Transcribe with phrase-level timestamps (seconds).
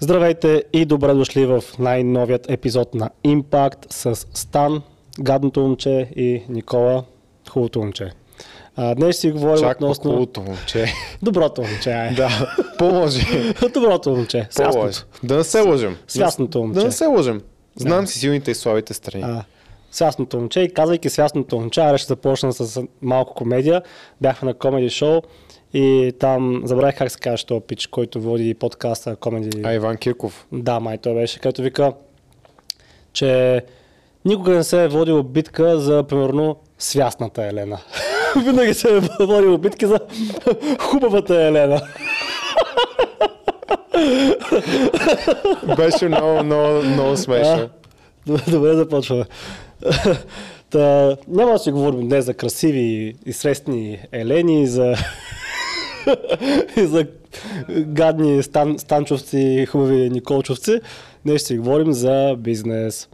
[0.00, 4.82] Здравейте и добре дошли в най-новият епизод на Impact с Стан,
[5.20, 7.04] гадното момче и Никола,
[7.50, 8.10] хубавото момче.
[8.76, 10.10] А, днес си говорим Чак относно...
[10.10, 10.92] хубавото момче.
[11.22, 12.14] Доброто момче, ай.
[12.14, 13.26] да, по-може.
[13.74, 15.06] Доброто момче, свясното.
[15.22, 15.96] Да не се лъжем.
[16.08, 16.80] Свясното момче.
[16.80, 17.40] Да не се лъжем.
[17.76, 19.24] Знам си силните и слабите страни.
[19.26, 19.44] А,
[19.92, 23.82] свясното момче и казвайки свясното момче, аре ще започна с малко комедия.
[24.20, 25.22] Бяхме на комеди шоу
[25.74, 29.62] и там забравих как се казва този пич, който води подкаста комеди.
[29.64, 30.46] А Иван Кирков.
[30.52, 31.92] Да, май той беше, като вика,
[33.12, 33.62] че
[34.24, 37.78] никога не се е водила битка за, примерно, свясната Елена.
[38.44, 40.00] Винаги се е водила битки за
[40.80, 41.80] хубавата Елена.
[45.76, 47.68] Беше много, много, много смешно.
[48.26, 49.24] Добре, добре започваме.
[50.70, 54.94] Та, няма да си говорим днес за красиви и срестни Елени, за,
[56.76, 57.06] и за
[57.78, 60.80] гадни стан, станчовци и хубави николчовци.
[61.24, 63.08] Днес ще си говорим за бизнес.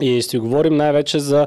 [0.00, 1.46] И ще говорим най-вече за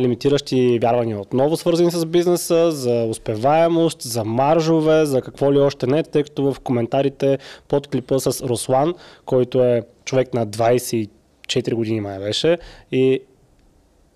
[0.00, 6.02] лимитиращи вярвания отново, свързани с бизнеса, за успеваемост, за маржове, за какво ли още не,
[6.02, 11.08] тъй като в коментарите под клипа с Руслан, който е човек на 24
[11.74, 12.58] години май беше
[12.92, 13.20] и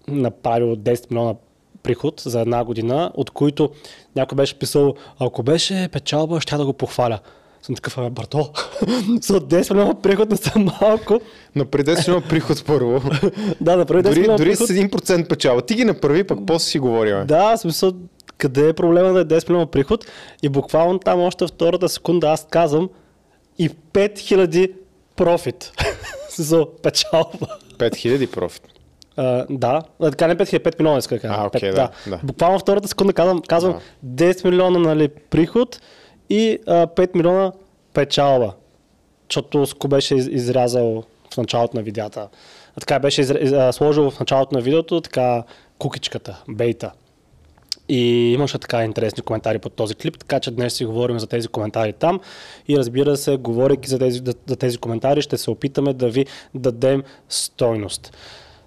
[0.08, 1.34] направил 10 милиона
[1.84, 3.70] приход за една година, от които
[4.16, 7.18] някой беше писал, ако беше печалба, ще да го похваля.
[7.62, 8.38] Съм такъв, «Абе, брато,
[9.20, 11.20] за 10 милиона приход не са малко.
[11.54, 13.02] Направи 10 милиона приход първо.
[13.60, 15.62] Да, направи 10 дори милиона дори с 1% печала.
[15.62, 17.26] Ти ги направи, пък после си говорим.
[17.26, 17.92] Да, смисъл,
[18.38, 20.04] къде е проблема да е 10 милиона приход?
[20.42, 22.88] И буквално там още втората секунда аз казвам
[23.58, 24.72] и 5000
[25.16, 25.72] профит.
[26.30, 27.46] Смисъл, печалба.
[27.78, 28.73] 5000 профит.
[29.50, 31.34] Да, така не 5000, 5 милиона иска да кажа.
[31.38, 32.20] А, окей, Пет, да, да.
[32.24, 35.80] Буквално втората секунда казвам, казвам 10 милиона нали, приход
[36.30, 37.52] и а, 5 милиона
[37.92, 38.52] печалба.
[39.30, 41.04] Защото Ско беше из- изрязал
[41.34, 42.28] в началото на видеята.
[42.76, 43.70] А, така беше изр...
[43.72, 45.42] сложил в началото на видеото така
[45.78, 46.92] кукичката, бейта.
[47.88, 51.48] И имаше така интересни коментари под този клип, така че днес си говорим за тези
[51.48, 52.20] коментари там.
[52.68, 57.02] И разбира се, говорейки за тези, за тези коментари, ще се опитаме да ви дадем
[57.28, 58.16] стойност.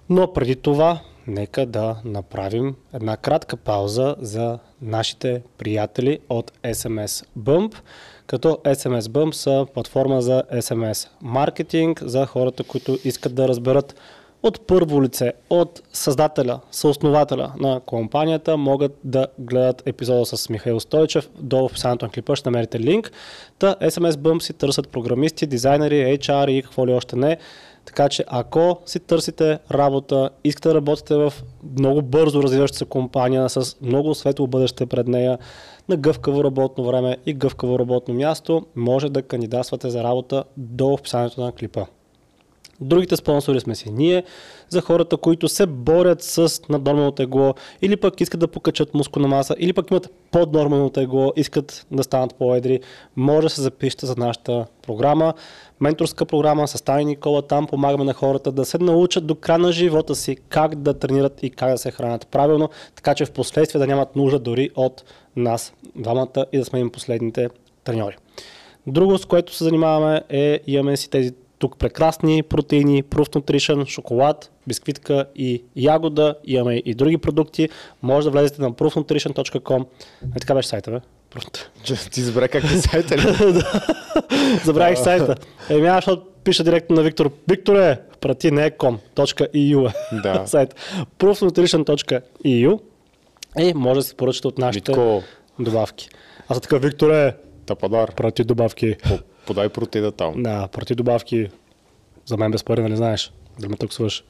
[0.09, 7.75] Но преди това, нека да направим една кратка пауза за нашите приятели от SMS Bump.
[8.27, 13.95] Като SMS Bump са платформа за SMS маркетинг за хората, които искат да разберат
[14.43, 21.29] от първо лице, от създателя, съоснователя на компанията, могат да гледат епизода с Михаил Стойчев.
[21.39, 23.11] Долу в описанието на клипа ще намерите линк.
[23.59, 27.37] Та SMS Bump си търсят програмисти, дизайнери, HR и какво ли още не.
[27.87, 31.33] Така че ако си търсите работа, искате да работите в
[31.79, 35.37] много бързо развиваща се компания с много светло бъдеще пред нея,
[35.89, 41.41] на гъвкаво работно време и гъвкаво работно място, може да кандидатствате за работа до описанието
[41.41, 41.85] на клипа.
[42.81, 44.23] Другите спонсори сме си ние,
[44.69, 49.55] за хората, които се борят с наднормално тегло или пък искат да покачат мускулна маса,
[49.59, 52.79] или пък имат поднормално тегло, искат да станат по-едри,
[53.15, 55.33] може да се запишете за нашата програма.
[55.79, 59.71] Менторска програма с Тани Никола, там помагаме на хората да се научат до края на
[59.71, 63.79] живота си как да тренират и как да се хранят правилно, така че в последствие
[63.79, 65.03] да нямат нужда дори от
[65.35, 67.49] нас двамата и да сме им последните
[67.83, 68.17] треньори.
[68.87, 74.51] Друго, с което се занимаваме е, имаме си тези тук прекрасни протеини, Proof Nutrition, шоколад,
[74.67, 76.35] бисквитка и ягода.
[76.45, 77.69] Имаме и други продукти.
[78.01, 79.85] Може да влезете на proofnutrition.com.
[80.35, 80.99] Е, така беше сайта, бе?
[82.11, 83.21] Ти забравя как е сайта ли?
[84.65, 85.35] Забравих сайта.
[85.69, 87.31] Еми, аз защото пиша директно на Виктор.
[87.47, 90.47] Викторе, прати не е com.eu е Да.
[90.47, 90.75] сайт.
[91.19, 92.79] proofnutrition.eu
[93.59, 95.23] и може да се поръчате от нашите Митко,
[95.59, 96.09] добавки.
[96.47, 97.35] Аз съм така, Викторе,
[97.65, 98.15] тападар.
[98.15, 98.95] прати добавки.
[99.47, 100.43] Подай протеида там.
[100.43, 101.49] Да, прати добавки.
[102.25, 103.33] За мен без пари, нали знаеш?
[103.59, 104.23] Да ме таксуваш.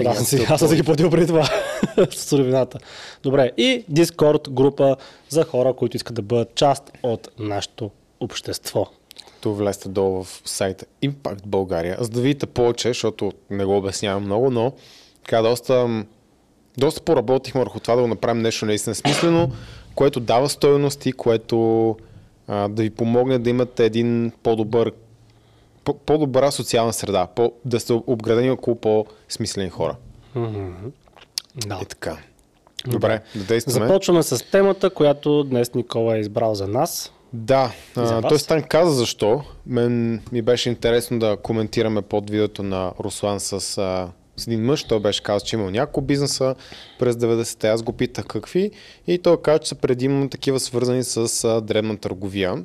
[0.00, 1.48] Да, аз съм си, аз съм си ги платил преди това
[2.10, 2.78] с суровината.
[3.22, 4.96] Добре, и Discord група
[5.28, 7.90] за хора, които искат да бъдат част от нашето
[8.20, 8.86] общество.
[9.40, 14.24] То влезте долу в сайта Impact България, за да видите повече, защото не го обяснявам
[14.24, 14.72] много, но
[15.24, 16.04] така доста,
[16.78, 19.50] доста поработихме върху това да го направим нещо наистина смислено,
[19.94, 21.96] което дава стоености, което
[22.50, 24.92] а, да ви помогне да имате един по-добър
[25.84, 29.96] по- по-добра социална среда, по- да сте обградени около по-смислени хора.
[31.56, 31.78] Да.
[31.82, 32.16] Е така.
[32.86, 33.86] Добре, да действаме.
[33.86, 37.12] Започваме с темата, която днес Никола е избрал за нас.
[37.32, 39.42] Да, И за а, той Стан каза защо.
[39.66, 44.08] Мен ми беше интересно да коментираме под видеото на Руслан с, а,
[44.40, 44.84] с един мъж.
[44.84, 46.54] Той беше казал, че имал няколко бизнеса
[46.98, 47.68] през 90-те.
[47.68, 48.70] Аз го питах какви
[49.06, 52.64] и той каза, че са предимно такива свързани с а, дребна търговия.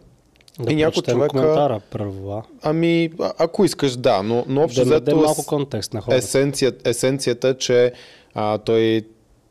[0.60, 1.30] Да и някой човек.
[1.30, 2.44] коментара първо?
[2.62, 6.18] Ами, а- ако искаш, да, но, но общо Да взето малко контекст на хората.
[6.18, 7.92] есенцията, есенцията че
[8.34, 9.02] а, той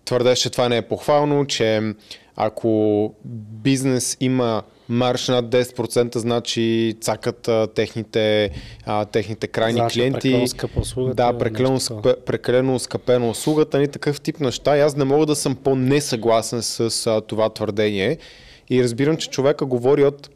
[0.04, 1.94] твърдеше, че това не е похвално, че
[2.36, 3.14] ако
[3.62, 8.50] бизнес има марш над 10%, значи цакат а, техните,
[8.86, 10.20] а, техните крайни Значи клиенти.
[10.20, 14.76] прекалено скъпа услугата, Да, нещо прекалено, скъпе, прекалено скъпена услугата, ни такъв тип неща.
[14.76, 18.18] И аз не мога да съм по-несъгласен с а, това твърдение.
[18.70, 20.30] И разбирам, че човека говори от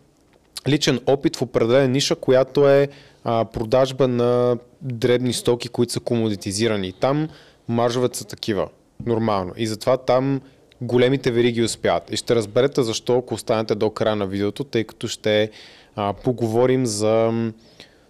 [0.69, 2.89] личен опит в определена ниша, която е
[3.25, 6.93] а, продажба на дребни стоки, които са комодитизирани.
[6.93, 7.29] Там
[7.69, 8.69] маржовете са такива.
[9.07, 9.53] Нормално.
[9.57, 10.41] И затова там
[10.81, 12.13] големите вериги успяват.
[12.13, 15.51] И ще разберете защо, ако останете до края на видеото, тъй като ще
[15.97, 17.33] а, поговорим за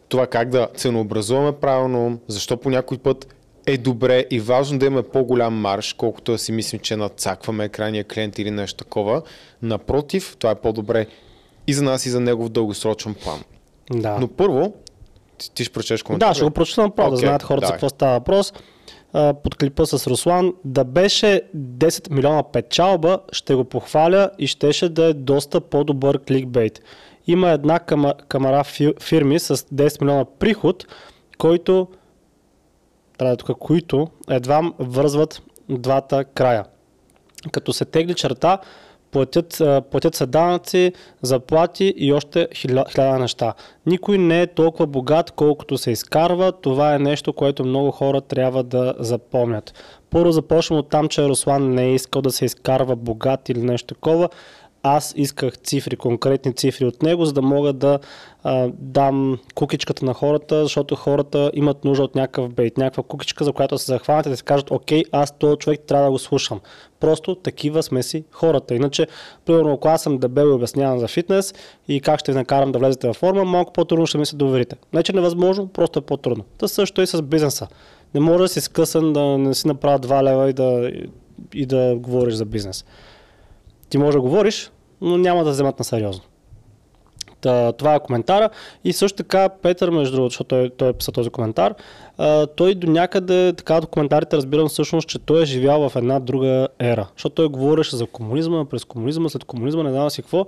[0.09, 3.35] това как да ценообразуваме правилно, защо по някой път
[3.67, 8.05] е добре и важно да имаме по-голям марш, колкото да си мислим, че надцакваме крайния
[8.05, 9.23] клиент или нещо такова.
[9.63, 11.07] Напротив, това е по-добре
[11.67, 13.43] и за нас, и за него в дългосрочен план.
[13.91, 14.19] Да.
[14.21, 14.73] Но първо,
[15.39, 16.29] ти, ти ще прочеш коментар.
[16.29, 18.53] Да, ще го прочета направо, да Окей, знаят хората за какво става въпрос.
[19.13, 25.05] Под клипа с Руслан, да беше 10 милиона печалба, ще го похваля и щеше да
[25.05, 26.81] е доста по-добър кликбейт.
[27.27, 30.87] Има една кама, камара фи- фирми с 10 милиона приход,
[31.39, 31.89] който,
[33.19, 36.65] трябва е тук, които едва вързват двата края.
[37.53, 38.59] Като се тегли черта,
[39.11, 43.55] платят, платят се данъци, заплати и още хиля, хиляда неща.
[43.87, 46.53] Никой не е толкова богат, колкото се изкарва.
[46.53, 49.75] Това е нещо, което много хора трябва да запомнят.
[50.11, 53.95] Първо започвам от там, че Руслан не е искал да се изкарва богат или нещо
[53.95, 54.29] такова.
[54.83, 57.99] Аз исках цифри, конкретни цифри от него, за да мога да
[58.43, 63.53] а, дам кукичката на хората, защото хората имат нужда от някакъв бейт, някаква кукичка, за
[63.53, 66.61] която се захванат и да си кажат, окей, аз този човек трябва да го слушам.
[67.01, 68.75] Просто такива сме си хората.
[68.75, 69.07] Иначе,
[69.45, 71.55] примерно, ако аз съм дебел и обяснявам за фитнес
[71.89, 74.77] и как ще ви накарам да влезете във форма, малко по-трудно ще ми се доверите.
[74.93, 76.45] Не, че невъзможно, просто е по-трудно.
[76.59, 77.67] Та също и с бизнеса.
[78.15, 80.91] Не може да си скъсан да не си направя 2 лева и да,
[81.55, 82.85] и да говориш за бизнес.
[83.89, 86.25] Ти може да говориш, но няма да вземат на сериозно.
[87.41, 88.51] Та, това е коментара.
[88.85, 91.75] И също така Петър, между другото, защото той, той е писал този коментар,
[92.57, 96.69] той до някъде, така от коментарите разбирам всъщност, че той е живял в една друга
[96.79, 97.09] ера.
[97.17, 100.47] Защото той говореше за комунизма, през комунизма, след комунизма, не знам си какво.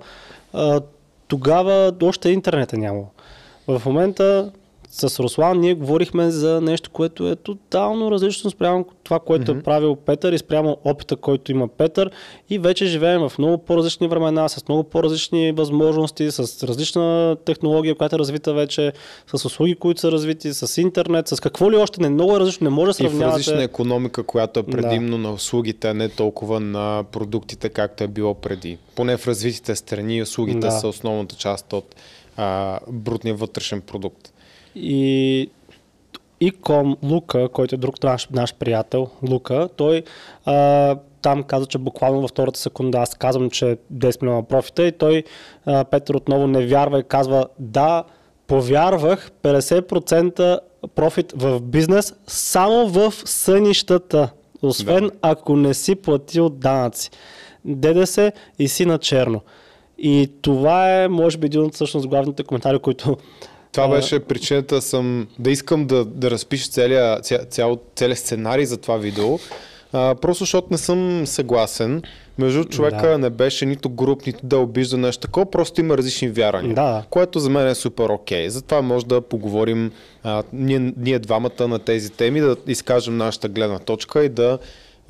[0.53, 0.81] А,
[1.27, 3.07] тогава още интернет е нямало.
[3.67, 4.51] В момента
[4.91, 9.59] с Руслан ние говорихме за нещо, което е тотално различно спрямо това, което mm-hmm.
[9.59, 12.11] е правил Петър и спрямо опита, който има Петър.
[12.49, 18.15] И вече живеем в много по-различни времена, с много по-различни възможности, с различна технология, която
[18.15, 18.93] е развита вече,
[19.35, 22.63] с услуги, които са развити, с интернет, с какво ли още не много е различно,
[22.63, 23.39] не може да И в сравнявате.
[23.39, 28.33] различна економика, която е предимно на услугите, а не толкова на продуктите, както е било
[28.33, 28.77] преди.
[28.95, 30.71] Поне в развитите страни услугите Да.
[30.71, 31.95] са основната част от
[32.37, 34.30] а, брутния вътрешен продукт.
[34.75, 35.49] И
[36.41, 40.03] Иком Лука, който е друг наш, наш приятел, Лука, той
[40.45, 44.91] а, там каза, че буквално във втората секунда аз казвам, че 10 милиона профита и
[44.91, 45.23] той,
[45.65, 48.03] а, Петър отново не вярва и казва, да,
[48.47, 50.59] повярвах 50%
[50.95, 54.29] профит в бизнес само в сънищата,
[54.61, 55.11] освен Да.
[55.21, 57.11] ако не си платил данъци.
[57.65, 59.41] ДДС и си на черно.
[59.97, 63.17] И това е, може би, един от всъщност главните коментари, които
[63.71, 67.79] Това беше причината съм да искам да, да разпиша целия, ця, цял,
[68.15, 69.39] сценарий за това видео.
[69.93, 72.01] А, просто защото не съм съгласен.
[72.37, 73.17] Между човека Да.
[73.17, 76.75] не беше нито груп, нито да обижда нещо такова, просто има различни вярвания.
[76.75, 77.03] Да.
[77.09, 78.49] Което за мен е супер окей.
[78.49, 79.91] Затова може да поговорим
[80.23, 84.57] а, ние, ние двамата на тези теми, да изкажем нашата гледна точка и да,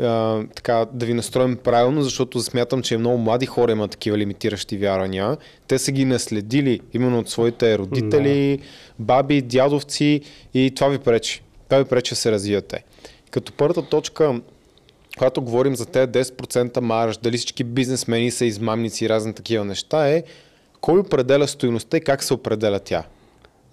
[0.01, 4.77] а, така, да ви настроим правилно, защото смятам, че много млади хора имат такива лимитиращи
[4.77, 5.37] вярвания.
[5.67, 8.59] Те са ги наследили именно от своите родители,
[8.99, 10.21] баби, дядовци
[10.53, 11.41] и това ви пречи.
[11.69, 12.83] Това ви пречи да се развивате.
[13.31, 14.41] Като първата точка,
[15.17, 20.09] когато говорим за тези 10% марж, дали всички бизнесмени са измамници и разни такива неща,
[20.09, 20.23] е
[20.81, 23.03] кой определя стоеността и как се определя тя?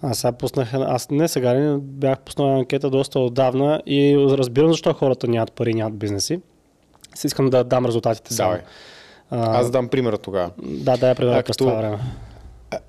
[0.03, 4.93] Аз сега пуснах, аз не сега, ли, бях пуснал анкета доста отдавна и разбирам защо
[4.93, 6.41] хората нямат пари, нямат бизнеси.
[7.15, 8.51] Си искам да дам резултатите само.
[8.51, 8.65] Давай.
[9.31, 10.51] А, Аз дам примера тогава.
[10.63, 11.99] да, да, я пример А, през това време.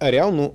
[0.02, 0.54] Реално,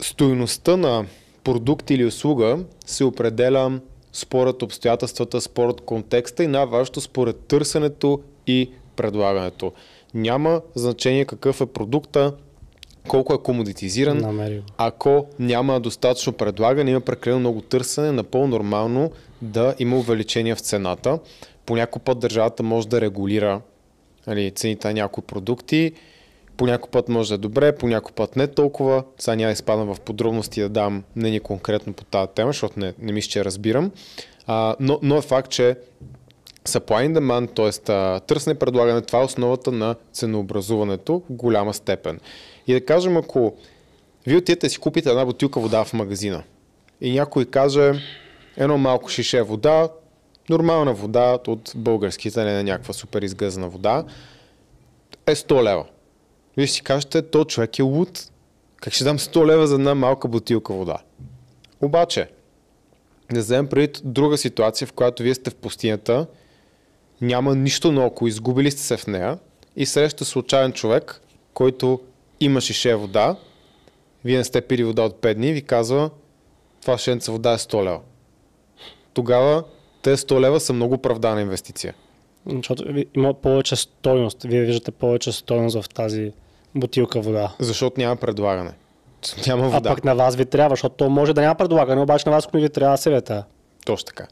[0.00, 1.04] стоеността на
[1.44, 3.80] продукт или услуга се определя
[4.12, 9.72] според обстоятелствата, според контекста и най-важното според търсенето и предлагането.
[10.14, 12.32] Няма значение какъв е продукта,
[13.08, 14.62] колко е комодитизиран, Намерил.
[14.76, 19.10] ако няма достатъчно предлагане, има прекалено много търсене, напълно нормално
[19.42, 21.18] да има увеличение в цената.
[21.66, 23.60] По някой път държавата може да регулира
[24.26, 25.92] нали, цените на някои продукти,
[26.56, 29.04] По някой път може да е добре, по някой път не толкова.
[29.18, 32.94] Сега няма да изпадам в подробности да дам мнение конкретно по тази тема, защото не,
[32.98, 33.90] не мисля, че разбирам.
[34.46, 35.76] А, но, но е факт, че
[36.64, 38.20] supply and demand, т.е.
[38.26, 42.20] търсене и предлагане, това е основата на ценообразуването в голяма степен.
[42.66, 43.56] И да кажем, ако
[44.26, 46.42] вие отидете си купите една бутилка вода в магазина
[47.00, 47.92] и някой каже
[48.56, 49.88] едно малко шише вода,
[50.48, 54.04] нормална вода от българските, не на някаква супер изгъзна вода,
[55.26, 55.84] е 100 лева.
[56.56, 58.30] Вие си кажете, то човек е луд.
[58.76, 60.98] Как ще дам 100 лева за една малка бутилка вода?
[61.80, 62.28] Обаче,
[63.32, 66.26] да вземем преди друга ситуация, в която вие сте в пустинята,
[67.20, 69.38] няма нищо наоколо, изгубили сте се в нея
[69.76, 71.20] и среща случайен човек,
[71.54, 72.00] който
[72.44, 73.36] има шише вода,
[74.24, 76.10] вие не сте пили вода от 5 дни ви казва,
[76.82, 78.00] това шенца вода е 100 лева.
[79.12, 79.64] Тогава
[80.02, 81.94] те 100 лева са много оправдана инвестиция.
[82.46, 82.84] Защото
[83.14, 84.42] има повече стойност.
[84.42, 86.32] Вие виждате повече стойност в тази
[86.74, 87.52] бутилка вода.
[87.58, 88.72] Защото няма предлагане.
[89.46, 89.90] Няма вода.
[89.90, 92.52] А пък на вас ви трябва, защото то може да няма предлагане, обаче на вас
[92.52, 93.44] не ви трябва съвета.
[93.86, 94.26] Точно така.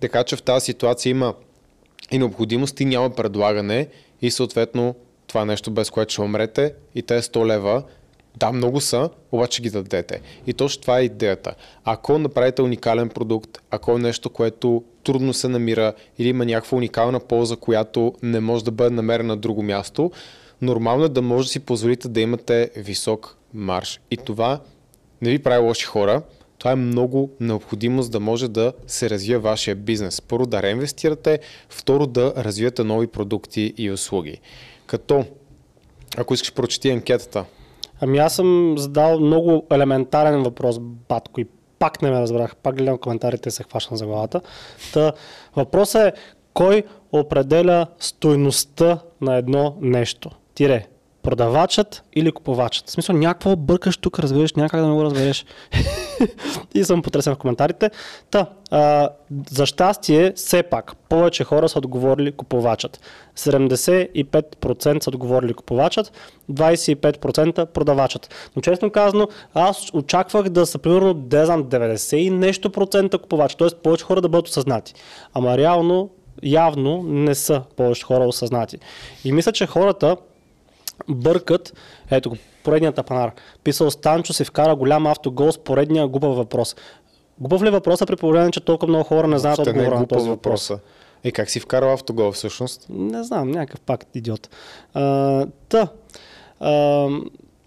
[0.00, 1.34] Така че в тази ситуация има
[2.10, 3.88] и необходимост и няма предлагане
[4.22, 4.94] и съответно
[5.32, 7.82] това нещо без което ще умрете и те 100 лева
[8.36, 10.20] да, много са, обаче ги дадете.
[10.46, 11.54] И точно това е идеята.
[11.84, 17.20] Ако направите уникален продукт, ако е нещо, което трудно се намира или има някаква уникална
[17.20, 20.10] полза, която не може да бъде намерена на друго място,
[20.62, 24.00] нормално е да може да си позволите да имате висок марш.
[24.10, 24.60] И това
[25.22, 26.22] не ви прави лоши хора,
[26.58, 30.20] това е много необходимо, за да може да се развие вашия бизнес.
[30.20, 34.40] Първо да реинвестирате, второ да развиете нови продукти и услуги.
[34.92, 35.24] Като,
[36.16, 37.44] ако искаш прочети анкетата,
[38.00, 41.46] Ами аз съм задал много елементарен въпрос, батко, и
[41.78, 42.56] пак не ме разбрах.
[42.56, 44.40] Пак гледам коментарите и се хващам за главата.
[44.92, 45.12] Та,
[45.56, 46.12] въпросът е,
[46.54, 46.82] кой
[47.12, 50.30] определя стойността на едно нещо?
[50.54, 50.86] Тире,
[51.22, 52.88] продавачът или купувачът.
[52.88, 55.46] В смисъл, някакво бъркаш тук, разбираш, някак да не го разбереш.
[56.74, 57.90] и съм потресен в коментарите.
[58.30, 59.08] Та, а,
[59.50, 63.00] за щастие, все пак, повече хора са отговорили купувачът.
[63.36, 66.12] 75% са отговорили купувачът,
[66.52, 68.50] 25% продавачът.
[68.56, 73.56] Но честно казано, аз очаквах да са примерно, да знам, 90 и нещо процента купувачи,
[73.56, 73.68] т.е.
[73.82, 74.94] повече хора да бъдат осъзнати.
[75.34, 76.10] Ама реално,
[76.42, 78.78] явно не са повече хора осъзнати.
[79.24, 80.16] И мисля, че хората
[81.08, 81.72] бъркат,
[82.10, 83.32] ето го, поредният тапанар.
[83.64, 86.76] Писал Станчо си вкара голям автогол с поредния глупав въпрос.
[87.38, 90.28] Глупав ли въпроса при положение, че толкова много хора не знаят отговора е на този
[90.28, 90.68] въпрос?
[90.68, 90.78] въпроса.
[91.24, 92.86] И как си вкарал автогол всъщност?
[92.88, 94.48] Не знам, някакъв пак идиот.
[94.94, 95.88] А, та,
[96.60, 97.08] а,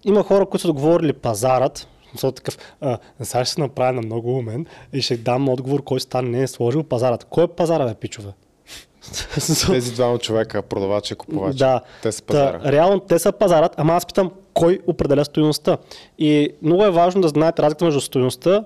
[0.03, 4.37] има хора, които са отговорили пазарът, смисъл такъв, а, сега ще се направя на много
[4.37, 7.23] умен и ще дам отговор, кой стан не е сложил пазарът.
[7.23, 8.31] Кой е пазара, бе, пичове?
[9.67, 11.57] Тези двама човека, продавача и купувача.
[11.57, 11.81] Да.
[12.01, 12.59] Те са пазара.
[12.59, 15.77] Та, реално те са пазарът, ама аз питам кой определя стоеността.
[16.19, 18.63] И много е важно да знаете разликата между стоеността,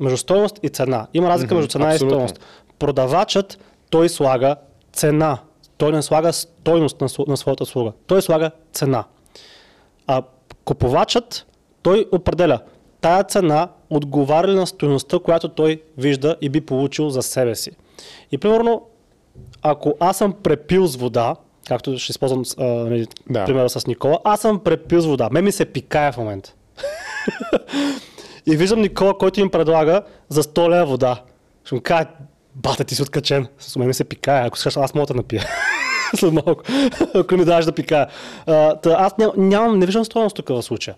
[0.00, 1.06] между стоеност и цена.
[1.14, 2.16] Има разлика между цена абсолютно.
[2.16, 2.40] и стоеност.
[2.78, 3.58] Продавачът,
[3.90, 4.56] той слага
[4.92, 5.38] цена.
[5.78, 7.92] Той не слага стойност на, на своята услуга.
[8.06, 9.04] Той слага цена.
[10.06, 10.22] А
[10.64, 11.46] купувачът,
[11.82, 12.60] той определя
[13.00, 17.70] тая цена отговаря ли на стоеността, която той вижда и би получил за себе си.
[18.32, 18.82] И примерно,
[19.62, 21.36] ако аз съм препил с вода,
[21.68, 23.44] както ще използвам а, нали, Да.
[23.44, 25.28] примера с Никола, аз съм препил с вода.
[25.32, 26.54] Ме ми се пикае в момента.
[28.46, 31.22] и виждам Никола, който им предлага за 100 лева вода.
[31.64, 32.08] Ще му кажа,
[32.54, 33.46] бата ти си откачен.
[33.58, 35.44] С мен ми се пикае, ако искаш, аз мога да напия.
[36.16, 36.62] След малко,
[37.14, 38.06] ако ми даваш да пикая.
[38.46, 40.96] А, та, аз ням, нямам, не виждам стоеност тук в случая.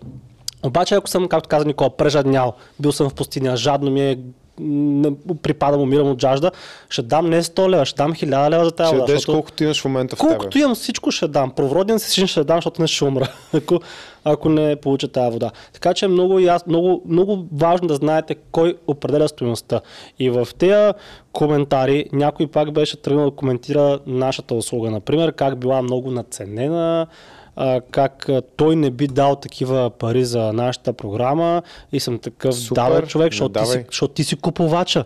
[0.63, 4.17] Обаче, ако съм, както каза Никола, прежаднял, бил съм в пустиня, жадно ми е,
[4.59, 6.51] не, припадам, умирам от жажда,
[6.89, 9.05] ще дам не 100 лева, ще дам 1000 лева за тази Ще вода.
[9.05, 10.29] дадеш защото- колкото имаш в момента в тебе.
[10.29, 11.51] Колкото имам, всичко ще дам.
[11.51, 13.79] Провроден си ще дам, защото не ще умра, ако,
[14.23, 15.51] ако не получа тази вода.
[15.73, 19.81] Така че е много, яс, много, много важно да знаете кой определя стоеността.
[20.19, 20.93] И в тези
[21.31, 24.91] коментари някой пак беше тръгнал да коментира нашата услуга.
[24.91, 27.07] Например, как била много наценена,
[27.55, 32.55] а, как а, той не би дал такива пари за нашата програма и съм такъв
[32.55, 35.05] Супер, давай човек, защото ти, си, защото ти си купувача.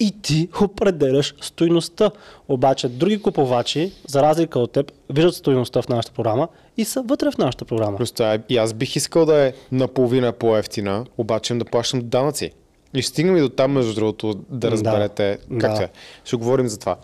[0.00, 2.10] И ти определяш стойността.
[2.48, 7.30] Обаче други купувачи, за разлика от теб, виждат стойността в нашата програма и са вътре
[7.30, 7.96] в нашата програма.
[7.96, 12.52] Просто а, и аз бих искал да е наполовина по-ефтина, обаче да плащам данъци.
[12.94, 15.82] И ще стигнем и до там, между другото, да Да, разберете как да.
[15.82, 15.88] е.
[16.24, 16.96] Ще говорим за това.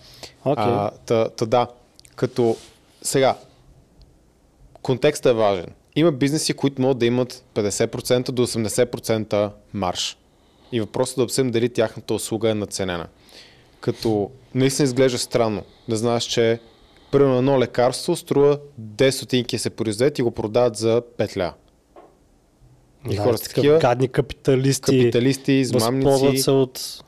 [0.45, 0.65] Окей.
[0.65, 1.67] А, та, та да,
[2.17, 2.57] като
[3.03, 3.35] сега,
[4.85, 5.67] контекстът е важен.
[5.97, 10.17] Има бизнеси, които могат да имат 50% до 80% марш.
[10.73, 13.07] И въпросът е да обсъдим дали тяхната услуга е наценена.
[13.81, 16.61] Като наистина изглежда странно да знаеш, че
[17.15, 21.53] Примерно едно лекарство струва 10 стотинки се произведат и го продават за 5 ля.
[23.11, 24.99] И да, хората са такива гадни капиталисти.
[24.99, 26.39] капиталисти, измамници.
[26.39, 27.03] се от,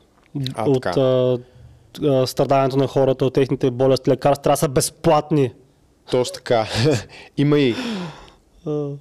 [0.55, 0.99] А, от така.
[0.99, 4.09] а, страданието на хората, от техните болести.
[4.09, 5.53] Лекарства трябва да са безплатни.
[6.11, 6.67] Точно така.
[7.37, 7.75] Има и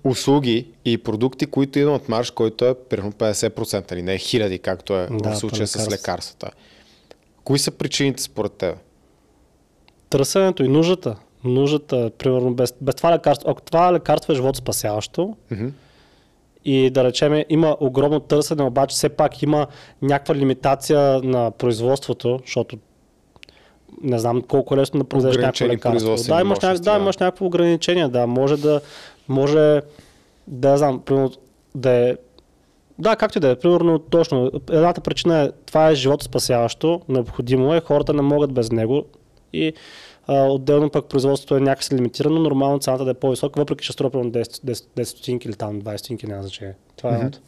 [0.04, 4.58] услуги и продукти, които идват от марш, който е примерно 50% или не е хиляди,
[4.58, 5.92] както е Да, в случая с лекарства.
[5.92, 6.50] лекарствата.
[7.44, 8.76] Кои са причините според теб?
[10.10, 11.16] Търсенето и нуждата.
[11.44, 13.50] Нуждата, примерно, без, без това лекарство.
[13.50, 15.36] Ако това лекарство е живот спасяващо,
[16.64, 19.66] и да речем има огромно търсене, обаче все пак има
[20.02, 22.78] някаква лимитация на производството, защото
[24.02, 26.16] не знам колко е лесно да произведеш някакво лекарство.
[26.28, 28.80] Да, имаш, мощности, да, имаш някакво ограничение, да, може да,
[29.28, 29.82] може
[30.46, 31.30] да знам, примерно,
[31.74, 32.16] да е
[32.98, 33.56] да, както и да е.
[33.56, 34.50] Примерно, точно.
[34.70, 39.04] Едната причина е, това е живото спасяващо, необходимо е, хората не могат без него
[39.52, 39.72] и
[40.26, 44.10] а, отделно пък производството е някакси лимитирано, нормално цената да е по-висока, въпреки че струва
[44.10, 46.74] примерно 10, 10, 10 стотинки или там 20 стотинки, няма значение.
[46.96, 47.38] Това е едното.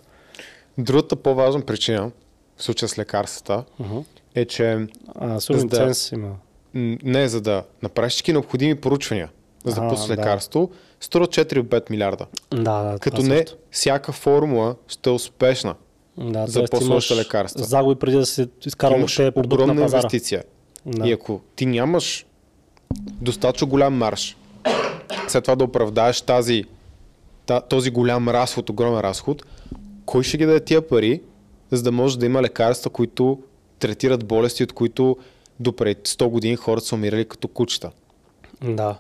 [0.79, 2.11] Другата по-важна причина,
[2.57, 3.99] в случая с лекарствата, Мгм.
[4.35, 6.35] Е, че А, За да- ценз има.
[6.75, 9.31] не за да направиш всички необходими поручвания,
[9.65, 10.71] за да пуснеш лекарство,
[11.01, 12.27] струва 4 от 5 милиарда.
[12.53, 12.99] Да, да.
[12.99, 13.57] Като това не също.
[13.71, 15.75] всяка формула ще е успешна.
[16.19, 17.65] да, за по-сложните лекарства.
[17.65, 18.25] Загуби преди да
[18.91, 19.99] въобще продукт на огромна пазара.
[19.99, 20.45] инвестиция.
[20.87, 21.09] Да.
[21.09, 22.27] И ако ти нямаш
[23.13, 24.37] достатъчно голям марш,
[25.29, 26.65] след това да оправдаеш тази,
[27.47, 29.43] та- този голям разход, огромен разход,
[30.07, 31.21] кой ще ги даде тия пари,
[31.71, 33.39] за да може да има лекарства, които
[33.79, 35.17] третират болести, от които
[35.61, 37.91] допред 100 години хората са умирали като кучета.
[38.65, 38.99] Да.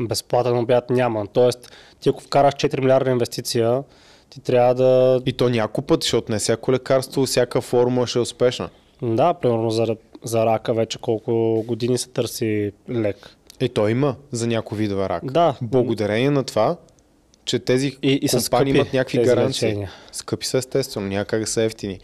[0.00, 1.26] Безплатен обяд няма.
[1.26, 3.82] Тоест, ти ако вкараш 4 милиарда инвестиция,
[4.30, 5.20] ти трябва да...
[5.26, 8.68] И то няколко пъти, защото не всяко лекарство, всяка формула ще е успешна.
[9.02, 13.36] Да, примерно за, за рака вече колко години се търси лек.
[13.60, 15.32] И то има за някои видове рак.
[15.32, 15.54] Да.
[15.62, 16.76] Благодарение на това,
[17.44, 19.68] че тези И- и компании скъпи имат някакви гаранции.
[19.68, 19.90] лечения.
[20.12, 22.00] Скъпи са естествено, няма как да са ефтини.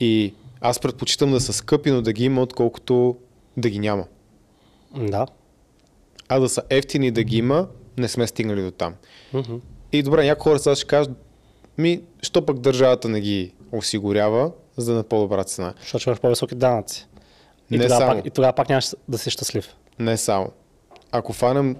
[0.00, 0.34] И
[0.66, 3.16] аз предпочитам да са скъпи, но да ги има, отколкото
[3.56, 4.04] да ги няма.
[4.96, 5.26] Да.
[6.28, 8.94] А да са ефтини да ги има, не сме стигнали до там.
[9.32, 9.54] Мгм.
[9.92, 11.12] И добре, някои хора сега ще кажат,
[11.78, 15.74] ми, що пък държавата не ги осигурява, за да на по-добра цена.
[15.80, 17.06] Защото ще имаш по-високи данъци.
[17.70, 18.16] И, Не тогава само.
[18.16, 19.74] пак, и тогава пак нямаш да си щастлив.
[19.98, 20.50] Не само.
[21.12, 21.76] Ако фанем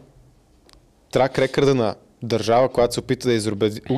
[1.12, 3.34] трак рекърда на държава, която се опита да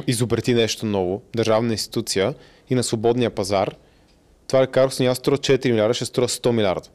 [0.07, 2.35] изобрети нещо ново, държавна институция
[2.71, 3.77] и на свободния пазар,
[4.47, 6.89] това лекарство няма струва 4 милиарда, ще струва 100 милиарда.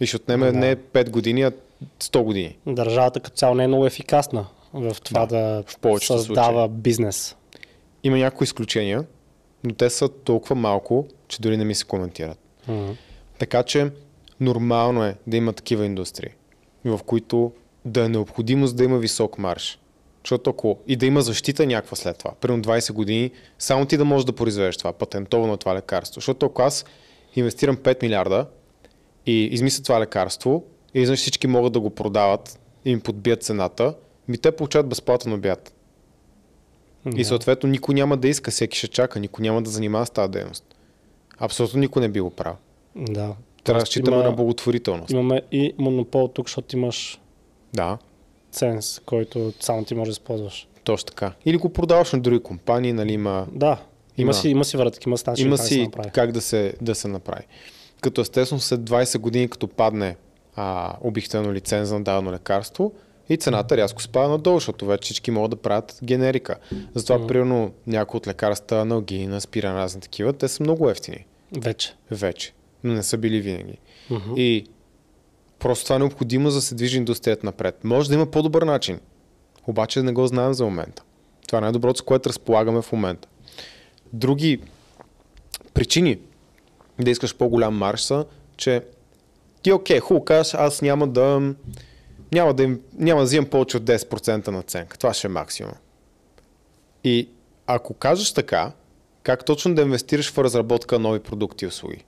[0.00, 0.58] И ще отнеме Да.
[0.58, 1.52] не 5 години, а
[2.00, 2.58] 100 години.
[2.66, 7.36] Държавата като цяло не е много ефикасна в това Да, да, в създава бизнес.
[8.04, 9.04] Има някои изключения,
[9.64, 12.38] но те са толкова малко, че дори не ми се коментират.
[12.68, 12.90] Мгм.
[13.38, 13.90] Така че
[14.40, 16.30] нормално е да има такива индустрии,
[16.84, 17.52] в които
[17.84, 19.78] да е необходимост да има висок марш.
[20.24, 24.04] Защото ако и да има защита някаква след това, примерно 20 години, само ти да
[24.04, 26.20] можеш да произведеш това, патентовано това лекарство.
[26.20, 26.84] Защото ако аз
[27.36, 28.46] инвестирам 5 милиарда
[29.26, 33.94] и измисля това лекарство, и изведнъж всички могат да го продават и им подбият цената,
[34.28, 35.74] ми те получават безплатен обяд.
[37.06, 37.24] И Да.
[37.24, 40.64] съответно никой няма да иска, всеки ще чака, никой няма да занимава с тази дейност.
[41.38, 42.56] Абсолютно никой не би го правил.
[42.96, 43.34] Да.
[43.64, 45.10] Трябва да разчитаме на благотворителност.
[45.10, 47.20] Имаме и монопол тук, защото имаш
[47.74, 47.98] Да,
[48.50, 50.68] ценз, който само ти можеш да използваш.
[50.84, 51.32] точно така.
[51.44, 53.78] Или го продаваш на други компании, нали има, Да, има,
[54.18, 54.34] Има.
[54.34, 56.10] си, има си вратки, има си начин има как да се си направи.
[56.10, 57.42] как да се, да се направи.
[58.00, 60.16] Като естествено след 20 години, като падне
[60.56, 62.92] а, обикновено лиценза на дадено лекарство,
[63.28, 66.56] и цената рязко спада надолу, защото вече всички могат да правят генерика.
[66.94, 67.26] Затова, Мгм.
[67.26, 71.94] примерно, някои от лекарства, аналгин, спиран, разни такива, те са много ефтини Вече.
[72.10, 72.52] вече,
[72.84, 73.78] но не са били винаги.
[74.10, 74.32] Мгм.
[74.36, 74.66] И
[75.60, 77.84] просто това е необходимо за да се движи индустрията напред.
[77.84, 79.00] Може да има по-добър начин,
[79.66, 81.02] обаче не го знаем за момента.
[81.46, 83.28] Това е най-доброто, с което разполагаме в момента.
[84.12, 84.60] Други
[85.74, 86.18] причини
[87.00, 88.24] да искаш по-голям марш са,
[88.56, 88.82] че
[89.62, 91.54] ти окей, хубаво кажеш, аз няма да
[92.32, 94.98] няма да, им, няма да взимам повече от 10% наценка.
[94.98, 95.74] Това ще е максимум.
[97.04, 97.28] И
[97.66, 98.72] ако кажеш така,
[99.22, 102.04] как точно да инвестираш в разработка на нови продукти и услуги?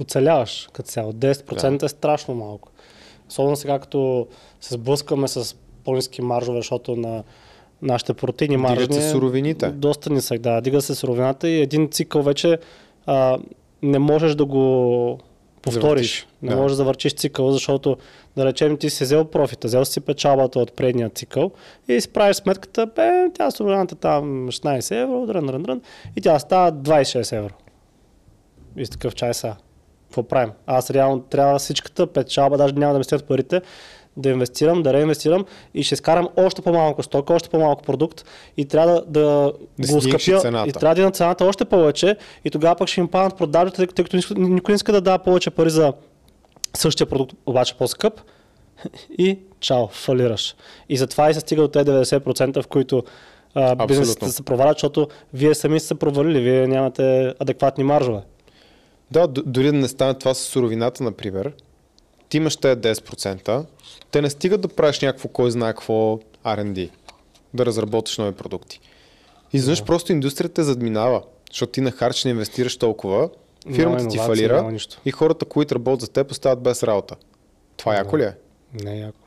[0.00, 1.12] Оцеляваш като цяло.
[1.12, 2.70] 10% е страшно малко.
[3.28, 4.26] Особено сега, като
[4.60, 7.22] се сблъскаме с по-низки маржове, защото на
[7.82, 8.94] нашите протеини Дигат маржни...
[8.94, 9.68] се суровините.
[9.68, 10.60] Доста нисък, да.
[10.60, 12.58] Дига се суровината и един цикъл вече
[13.06, 13.38] а,
[13.82, 15.18] не можеш да го
[15.62, 15.82] повториш.
[15.82, 16.56] Завъртиш, Не да.
[16.56, 17.96] можеш да върчиш цикъл, защото
[18.36, 21.50] да речем ти си взел профита, взел си печалбата от предния цикъл
[21.88, 25.80] и си правиш сметката, бе, тя суровината там 16 евро, дрън, дрън, дрън,
[26.16, 27.54] и тя става 26 евро.
[28.76, 29.56] И с такъв чай са.
[30.12, 30.52] Какво правим?
[30.66, 33.62] Аз реално трябва всичката печалба, даже няма да ми стоят парите,
[34.16, 35.44] да инвестирам, да реинвестирам
[35.74, 38.24] и ще изкарам още по-малко стока, още по-малко продукт
[38.56, 42.50] и трябва да, да, Да го скъпя и трябва да на цената още повече и
[42.50, 45.50] тогава пък ще им паднат продажите, тъй, като никой- никой не иска да дава повече
[45.50, 45.92] пари за
[46.74, 48.20] същия продукт, обаче по-скъп
[49.18, 50.54] и чао, фалираш.
[50.88, 53.02] И затова и се стига до тези 90%, в които
[53.54, 58.20] а, бизнесите се провалят, защото вие сами сте се провалили, вие нямате адекватни маржове.
[59.12, 61.52] Да, дори да не стане това с суровината, например,
[62.28, 63.64] ти имаш тези 10%,
[64.10, 66.90] те не стигат да правиш някакво кой знае какво R&D,
[67.54, 68.80] да разработиш нови продукти.
[69.52, 73.28] Изведнъж просто индустрията задминава, защото ти на харч не инвестираш толкова,
[73.74, 77.16] фирмата ти фалира и хората, които работят за теб, остават без работа.
[77.76, 78.34] Това яко ли е?
[78.84, 79.18] Не, яко.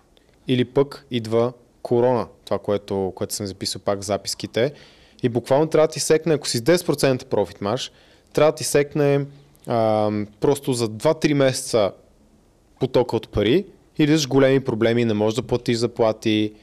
[0.47, 4.73] Или пък идва корона, това, което, което съм записал пак в записките.
[5.23, 7.91] И буквално трябва да ти секне, ако си с 10% профит марш,
[8.33, 9.25] трябва да ти секне
[9.67, 11.91] а, просто за 2-3 месеца
[12.79, 13.65] потока от пари
[13.97, 16.53] или имаш големи проблеми, не можеш да платиш заплати.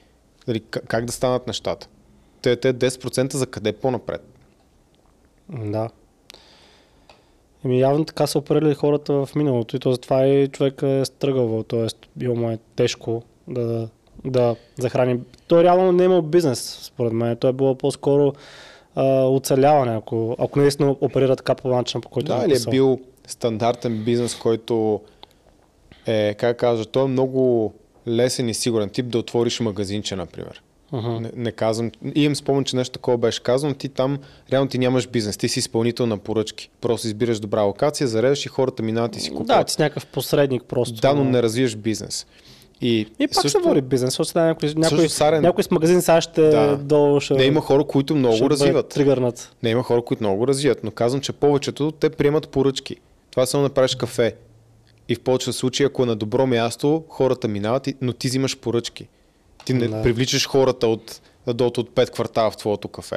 [0.47, 1.89] Дали, как да станат нещата?
[2.43, 4.23] Те, те 10% за къде по-напред?
[5.49, 5.89] Да.
[7.65, 11.63] Еми явно така са оперирали хората в миналото и то затова и човек е стръгал,
[11.63, 11.87] т.е.
[12.17, 13.89] било му е тежко да,
[14.25, 15.21] да захрани.
[15.47, 17.37] Той реално не е имал бизнес, според мен.
[17.37, 18.33] Той е било по-скоро
[18.95, 22.71] а, оцеляване, ако, ако наистина оперира така по начин, по който Да, е или е
[22.71, 25.01] бил стандартен бизнес, който
[26.07, 27.73] е, как кажа, той е много
[28.09, 30.63] лесен и сигурен тип да отвориш магазинче, например.
[30.93, 31.11] Мгм.
[31.11, 31.91] Не, не казвам.
[32.15, 33.75] И имам спомен, че нещо такова беше казано.
[33.75, 34.19] Ти там
[34.53, 35.37] реално ти нямаш бизнес.
[35.37, 36.71] Ти си изпълнител на поръчки.
[36.81, 39.47] Просто избираш добра локация, зареждаш и хората минават и си купуват.
[39.47, 41.01] Да, ти си някакъв посредник просто.
[41.01, 42.27] да, но не развиваш бизнес.
[42.83, 46.21] И, И пак се води бизнес, защото сега някой, някой, Сарен- някой с магазин сега
[46.21, 46.77] ще Да.
[46.77, 48.89] долу ще, не има хора, които много развиват.
[48.89, 49.57] Тригърнат.
[49.63, 52.97] Не има хора, които много го развиват, но казвам, че повечето те приемат поръчки.
[53.31, 54.35] Това е само направиш кафе.
[55.09, 59.09] И в повечето случаи, ако е на добро място, хората минават, но ти взимаш поръчки.
[59.65, 60.03] Ти не Да.
[60.03, 63.17] привличаш хората от, да дойдат от 5 квартала в твоето кафе.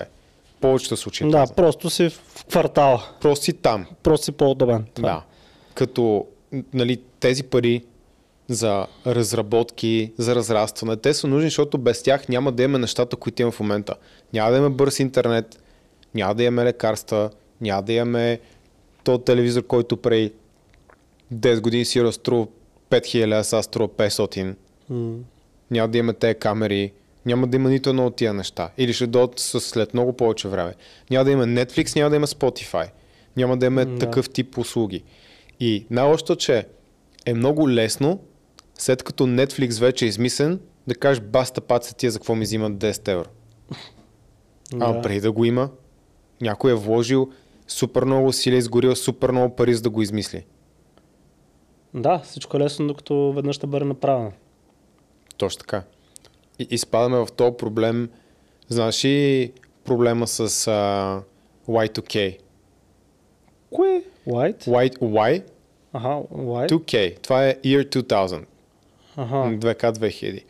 [0.61, 1.27] Повечето случаи.
[1.27, 1.55] е Да, това.
[1.55, 3.03] просто си в квартала.
[3.21, 3.85] Просто си там.
[4.03, 4.85] Просто си по-удобен.
[4.93, 5.09] Това.
[5.09, 5.21] Да.
[5.73, 6.25] Като
[6.73, 7.81] нали, тези пари
[8.47, 13.41] за разработки, за разрастване, те са нужни, защото без тях няма да имаме нещата, които
[13.41, 13.95] имаме в момента.
[14.33, 15.63] Няма да имаме бърз интернет,
[16.15, 17.29] няма да имаме лекарства,
[17.61, 18.39] няма да имаме
[19.03, 20.31] то телевизор, който преди
[21.33, 22.47] 10 години си струва
[22.89, 24.55] 5000, а сега струва 500.
[24.89, 25.15] М.
[25.71, 26.91] Няма да имаме тези камери,
[27.25, 28.69] няма да има нито едно от тия неща.
[28.77, 30.73] Или ще дойдат след много повече време.
[31.09, 32.89] Няма да има Netflix, няма да има Spotify.
[33.37, 33.99] Няма да има Да.
[33.99, 35.03] такъв тип услуги.
[35.59, 36.65] И най-лошото, че
[37.25, 38.19] е много лесно,
[38.77, 42.73] след като Netflix вече е измислен, да кажеш баста паца тия за какво ми взимат
[42.73, 43.29] 10 евро.
[44.73, 45.01] А Да.
[45.01, 45.69] преди да го има,
[46.41, 47.29] някой е вложил
[47.67, 50.45] супер много сили, изгорил супер много пари, за да го измисли.
[51.93, 54.31] Да, всичко е лесно, докато веднъж ще бъде направено.
[55.37, 55.83] Точно така.
[56.59, 58.09] И, и спадаме в този проблем.
[58.67, 59.51] Знаеш ли
[59.83, 61.21] проблема с а,
[61.67, 62.37] Y2K?
[63.69, 64.03] Кое?
[64.27, 64.67] White?
[64.67, 65.43] Y, Y,
[65.93, 66.71] Аха, white.
[66.71, 67.21] 2K.
[67.21, 68.45] Това е Year 2000.
[69.17, 69.35] Аха.
[69.35, 70.43] 2K 2000.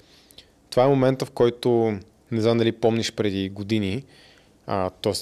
[0.70, 1.98] Това е момента, в който,
[2.32, 4.04] не знам дали помниш преди години,
[4.68, 5.14] а, т.е.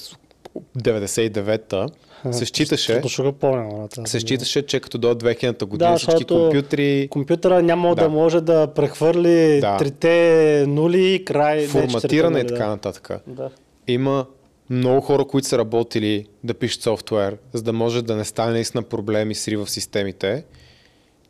[0.78, 1.86] 99-та,
[2.32, 3.88] се считаше, го помня.
[4.06, 8.02] се считаше, че като до 2000-та година Да, всички компютри Компютъра няма да.
[8.02, 8.08] Да.
[8.08, 9.76] може да прехвърли Да.
[9.76, 11.66] трите нули край.
[11.66, 12.70] форматиране и така да.
[12.70, 13.10] нататък.
[13.26, 13.50] Да.
[13.88, 14.26] има
[14.70, 18.82] много хора, които са работили да пишат софтуер, за да може да не стане наистина
[18.82, 20.44] проблем и срив в системите.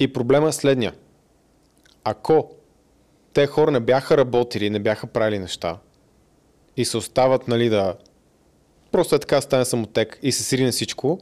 [0.01, 0.93] И проблема е следния.
[2.05, 2.51] Ако
[3.33, 5.79] те хора не бяха работили, не бяха правили неща
[6.77, 7.95] и се остават, нали, да
[8.93, 11.21] просто е така стане самотек и се срине всичко,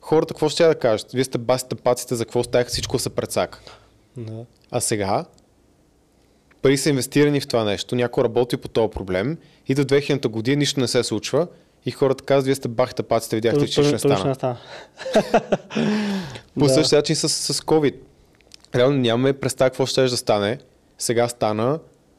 [0.00, 1.12] хората какво ще да кажат?
[1.12, 3.60] Вие сте басите паците, за какво ставаха всичко се прецака.
[4.16, 4.44] Да.
[4.70, 5.24] А сега
[6.62, 10.56] пари са инвестирани в това нещо, някой работи по този проблем и до 2000 година
[10.56, 11.48] нищо не се случва
[11.86, 14.56] и хората казват, вие сте бахте паците, видяхте, че ще не стана.
[16.58, 17.94] По същия начин с, с COVID.
[18.76, 20.58] Реално нямаме представа какво ще да стане.
[20.98, 21.78] Сега стана.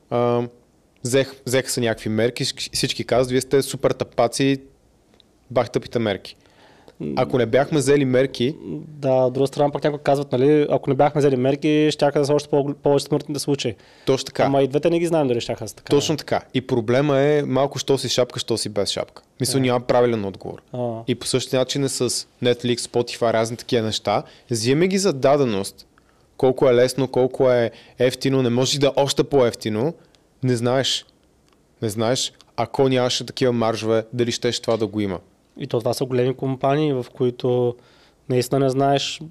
[0.10, 0.42] А,
[1.04, 2.44] взех, взеха се някакви мерки.
[2.44, 4.58] всички- казват, вие сте супер тапаци,
[5.52, 6.36] бах тъпите мерки.
[7.16, 8.56] Ако не бяхме взели мерки,
[8.88, 12.26] Да, от друга страна пък някои казват, нали, ако не бяхме взели мерки, ще да
[12.26, 13.76] са още по- повече смъртните случаи.
[14.06, 14.44] точно така.
[14.44, 15.90] Ама и двете не ги знаем дали ще са така.
[15.90, 16.42] Точно така.
[16.54, 19.24] И проблема е малко, що си шапка, що си без шапка.
[19.40, 20.62] Мисля, няма правилен отговор.
[20.74, 21.00] А.
[21.08, 22.10] И по същия начин е с
[22.44, 24.24] Netflix, Spotify, разни такива неща.
[24.52, 25.88] Взимаме ги за даденост.
[26.38, 29.94] Колко е лесно, колко е ефтино, не може да е още по-ефтино.
[30.44, 31.06] Не знаеш.
[31.82, 35.20] Не знаеш, ако нямаше такива маржове, дали щеше това да го има.
[35.58, 37.76] И то това са големи компании, в които
[38.30, 39.22] наистина не знаеш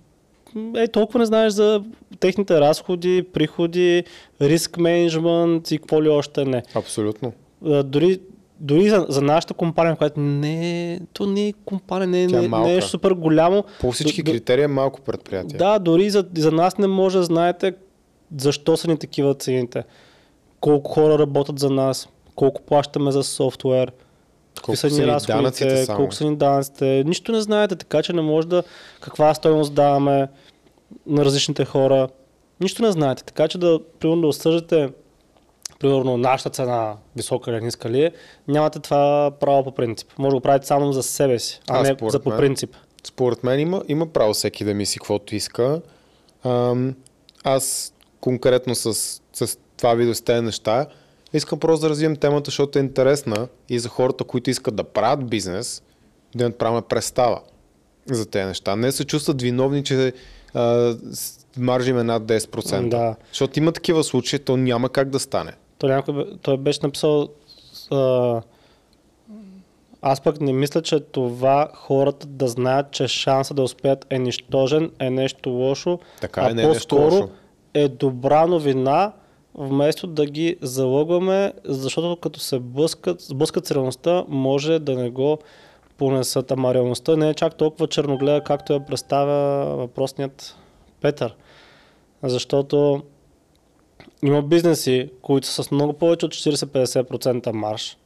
[0.77, 1.83] е, толкова не знаеш за
[2.21, 4.05] техните разходи, приходи,
[4.41, 6.63] риск менеджмент и какво ли още не.
[6.75, 7.33] Абсолютно.
[7.85, 8.21] Дори
[8.61, 10.55] дори за, за нашата компания, която не
[10.93, 12.69] е, то не е компания, не, е- Тя е не, малка.
[12.69, 13.65] не е супер голямо.
[13.81, 15.59] По всички Д- д- критерии е малко предприятие.
[15.59, 17.75] Да, дори за, за нас не може да знаете
[18.37, 19.85] защо са ни такива цените.
[20.61, 23.93] Колко хора работят за нас, колко плащаме за софтуер,
[24.57, 25.97] Колко са ни разходите, само.
[25.97, 27.05] колко са ни данъците.
[27.07, 28.63] Нищо не знаете, така че не може да
[29.01, 30.29] каква стоеност даваме
[31.07, 32.09] на различните хора.
[32.61, 34.89] Нищо не знаете, така че да, примерно, да осъждате
[35.79, 38.13] примерно нашата цена висока или ниска ли е,
[38.49, 40.09] нямате това право по принцип.
[40.19, 42.77] Може да го правите само за себе си, а, А, не за по мен- принцип.
[43.07, 45.81] Според мен има, има право всеки да мисли каквото иска.
[46.45, 46.95] Ам,
[47.45, 48.95] аз конкретно с,
[49.33, 50.87] с това видео с тези неща
[51.33, 55.27] искам просто да развием темата, защото е интересна и за хората, които искат да правят
[55.31, 55.83] бизнес,
[56.35, 57.41] да имат правилна представа
[58.11, 58.77] за тези неща.
[58.77, 60.13] Не се чувстват виновни, че
[60.55, 60.97] а,
[61.59, 62.89] маржим е над 10%.
[62.89, 63.17] Да.
[63.29, 65.53] Защото има такива случаи, то няма как да стане.
[65.79, 67.29] Той, някой, той беше написал
[67.91, 68.43] а,
[70.03, 74.91] аз пък не мисля, че това хората да знаят, че шанса да успеят е нищожен,
[74.99, 77.29] е нещо лошо, Така а е, не е по-скоро
[77.75, 79.13] е добра новина,
[79.55, 85.39] вместо да ги залъгваме, защото като се блъскат, сблъскат с реалността, може да не го
[85.99, 86.51] понесат.
[86.51, 90.57] Ама реалността не е чак толкова черногледа, както я представя въпросният
[91.01, 91.35] Петър.
[92.23, 93.03] Защото
[94.23, 97.97] има бизнеси, които са с много повече от 40-50% марш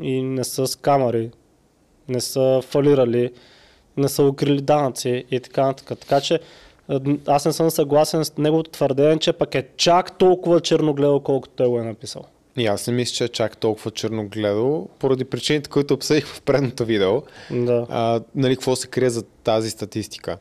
[0.00, 1.30] и не са с камери,
[2.08, 3.30] не са фалирали,
[3.96, 5.98] не са укрили данъци и така нататък.
[5.98, 6.40] Така че
[7.26, 11.68] аз не съм съгласен с неговото твърдение, че пък е чак толкова черногледо, колкото той
[11.68, 12.24] го е написал.
[12.56, 16.84] И аз не мисля, че е чак толкова черногледо, поради причините, които обсъдих в предното
[16.84, 17.22] видео.
[17.50, 17.86] Да.
[17.90, 20.38] А, нали, какво се крие за тази статистика?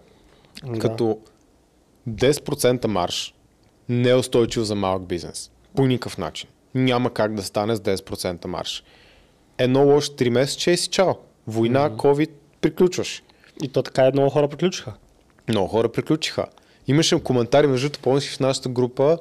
[0.65, 0.79] да.
[0.79, 1.17] Като
[2.09, 3.33] 10% марш
[3.89, 5.51] не е устойчив за малък бизнес.
[5.75, 6.49] По никакъв начин.
[6.75, 8.83] Няма как да стане с 10% марш.
[9.57, 11.13] Едно лошо 3 месеца и си чао.
[11.47, 12.29] Война, COVID,
[12.61, 13.23] приключваш.
[13.63, 14.93] И то така и много хора приключиха.
[15.49, 16.45] Много хора приключиха.
[16.87, 19.17] Имаше коментари, между другото, помниш в нашата група,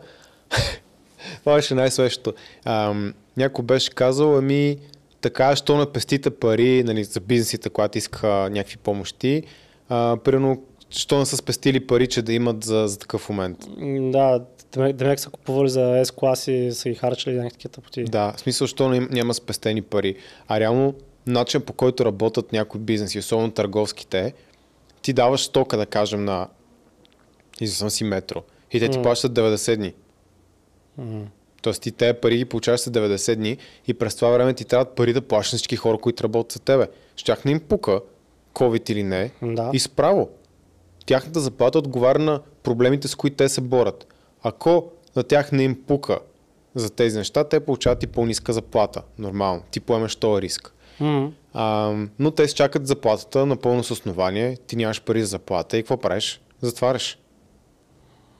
[1.40, 2.34] това беше най-свещото.
[3.36, 4.78] Някой беше казал, ами
[5.20, 9.42] така, що не пестите пари нали, за бизнесите, когато искаха някакви помощи,
[9.88, 13.58] а, примерно, що не са спестили пари, че да имат за, за такъв момент.
[14.12, 14.44] Да,
[14.92, 18.04] Демек, са купували за S-класи, са ги харчили някакви такива тъпоти.
[18.04, 20.16] Да, в смисъл, що няма спестени пари.
[20.48, 20.94] А реално,
[21.26, 24.32] начин по който работят някои бизнеси, особено търговските,
[25.02, 26.48] ти даваш стока, да кажем, на
[27.60, 28.42] изясвам си метро.
[28.72, 29.02] И те ти М.
[29.02, 29.94] плащат 90 дни.
[30.98, 31.22] М.
[31.62, 34.94] Тоест ти тези пари ги получаваш след 90 дни и през това време ти трябват
[34.94, 36.86] пари да плащаш всички хора, които работят за тебе.
[37.16, 38.00] Щях не им пука,
[38.54, 39.70] COVID или не, Да.
[39.72, 40.28] и справо.
[41.10, 44.14] Тяхната заплата отговаря на проблемите, с които те се борят.
[44.42, 46.18] Ако на тях не им пука
[46.74, 49.02] за тези неща, те получават и по-ниска заплата.
[49.18, 49.62] Нормално.
[49.70, 50.74] Ти поемаш този риск.
[51.00, 51.32] М.
[51.54, 54.56] А, но те чакат заплатата напълно с основание.
[54.56, 56.40] Ти нямаш пари за заплата и какво правиш?
[56.60, 57.18] Затваряш.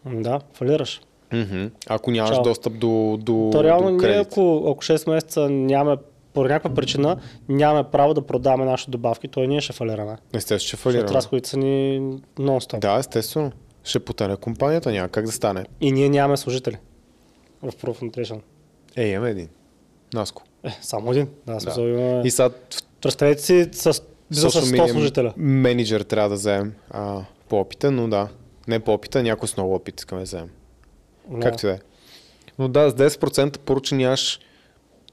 [0.07, 1.01] Да, фалираш.
[1.33, 1.67] Мгм.
[1.87, 2.43] Ако нямаш Чао.
[2.43, 5.97] достъп до, до, То реално до ние, ако, ако 6 месеца нямаме,
[6.35, 7.17] по някаква причина,
[7.49, 10.17] нямаме право да продаваме нашите добавки, то и ние ще фалираме.
[10.35, 11.15] Естествено, ще Защото фалираме.
[11.15, 12.01] разходите са ни
[12.39, 12.79] нон-стоп.
[12.79, 13.53] Да, естествено.
[13.85, 15.67] Ще потъне компанията, няма как да стане.
[15.81, 16.77] И ние нямаме служители
[17.63, 18.41] в Proof Nutrition.
[18.97, 19.49] Е, имаме един.
[20.15, 20.43] Наско.
[20.65, 21.29] Е, само един.
[21.47, 22.23] Да, смисъл имаме...
[22.25, 22.51] И сега
[23.01, 25.33] Представете си с, бизнес с 100 служителя.
[25.37, 28.29] менеджер трябва да вземем а, по опита, но да.
[28.69, 30.51] Не по опита, някой с много опит искаме да вземем.
[31.29, 31.41] Да.
[31.41, 31.79] Както и да е.
[32.59, 34.41] Но да, с 10% поръча нямаш...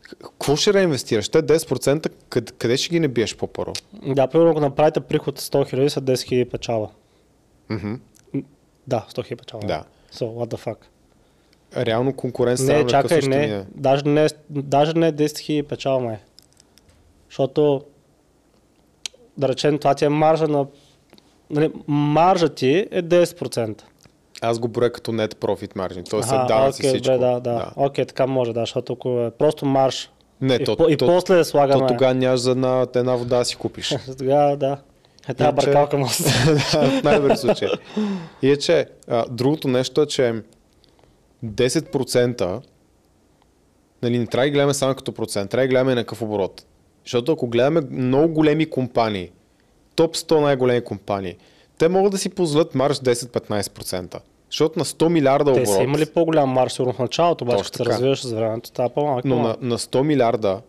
[0.10, 1.30] Какво ще реинвестираш?
[1.30, 3.74] Те 10% къде, къде ще ги не биеш по-първо?
[4.06, 6.90] Да, примерно ако направите приход 100 000 са 10 000 печала.
[7.70, 7.94] Мгм.
[8.88, 9.64] Да, 100 000 печала.
[9.66, 9.84] Да.
[10.14, 10.78] So, what the fuck?
[11.76, 16.18] Реално конкуренция Не, чакай, не, даже не, даже не 10 000 печала, май.
[17.30, 17.84] Защото,
[19.38, 20.68] да речем, това ти е маржа на...
[21.50, 23.82] Нали, маржа ти е 10%.
[24.42, 26.10] Аз го броя като net profit margin.
[26.10, 27.14] Тоест Аха, е данъци окей, всичко.
[27.14, 27.72] добре, да, да.
[27.76, 31.08] Окей, така може, да, защото ако е просто марш Не, и, то, по, и то,
[31.08, 31.80] после слагаме...
[31.80, 33.96] то тогава нямаш за една, една вода да си купиш.
[34.18, 34.78] Тогава, да.
[35.30, 37.70] Е, тази бъркалка може да в най-добри случай.
[38.42, 40.34] И е, че а, другото нещо е, че
[41.46, 42.62] 10%
[44.04, 46.66] нали, не трябва да гледаме само като процент, трябва да гледаме на какъв оборот.
[47.06, 49.32] Защото ако гледаме много големи компании,
[49.96, 51.36] топ 100 най-големи компании,
[51.78, 54.20] те могат да си позволят марш 10-15%.
[54.52, 57.78] Защото на 100 милиарда Те оборот, са имали по-голям марш сигурно в началото, обаче като
[57.78, 59.26] се развиваш с времето, става по-малък.
[59.26, 60.62] но на, на 100 милиарда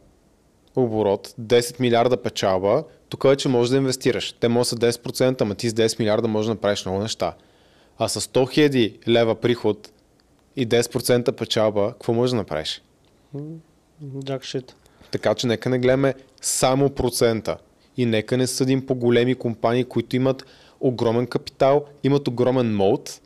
[0.77, 4.33] оборот, 10 милиарда печалба, тук вече можеш да инвестираш.
[4.33, 7.35] Те могат да са 10%, ама ти с 10 милиарда можеш да направиш много неща.
[7.99, 9.91] А с 100 000 лева приход
[10.57, 12.83] и 10% печалба, какво можеш да направиш?
[14.03, 14.73] Jack shit.
[15.11, 17.57] Така че нека не гледаме само процента
[17.97, 20.47] и нека не съдим по големи компании, които имат
[20.81, 23.21] огромен капитал, имат огромен мод,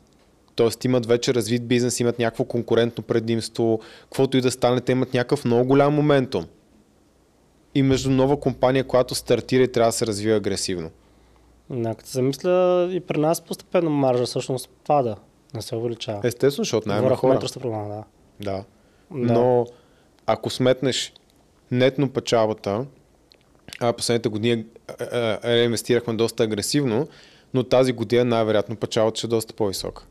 [0.55, 0.69] т.е.
[0.85, 5.45] имат вече развит бизнес, имат някакво конкурентно предимство, каквото и да стане, те имат някакъв
[5.45, 6.45] много голям моментум.
[7.75, 10.89] И между нова компания, която стартира и трябва да се развива агресивно.
[11.69, 15.15] Да, като замисля и при нас постепенно маржа всъщност пада,
[15.53, 16.21] не се увеличава.
[16.23, 17.39] Естествено, защото най Говоря в хора.
[17.59, 18.03] програма, да.
[18.51, 18.63] Да.
[19.11, 19.33] Да.
[19.33, 19.67] Но
[20.25, 21.13] ако сметнеш
[21.71, 22.85] нетно печалбата,
[23.79, 24.65] а последните години
[25.45, 27.07] реинвестирахме доста агресивно,
[27.53, 30.05] но тази година най-вероятно печалбата ще е доста по-висока.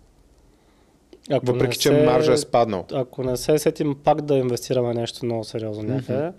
[1.30, 2.86] Ако Въпреки, не че се- маржа е спаднал.
[2.92, 6.32] Ако не се сетим пак да инвестираме нещо много сериозно някъде,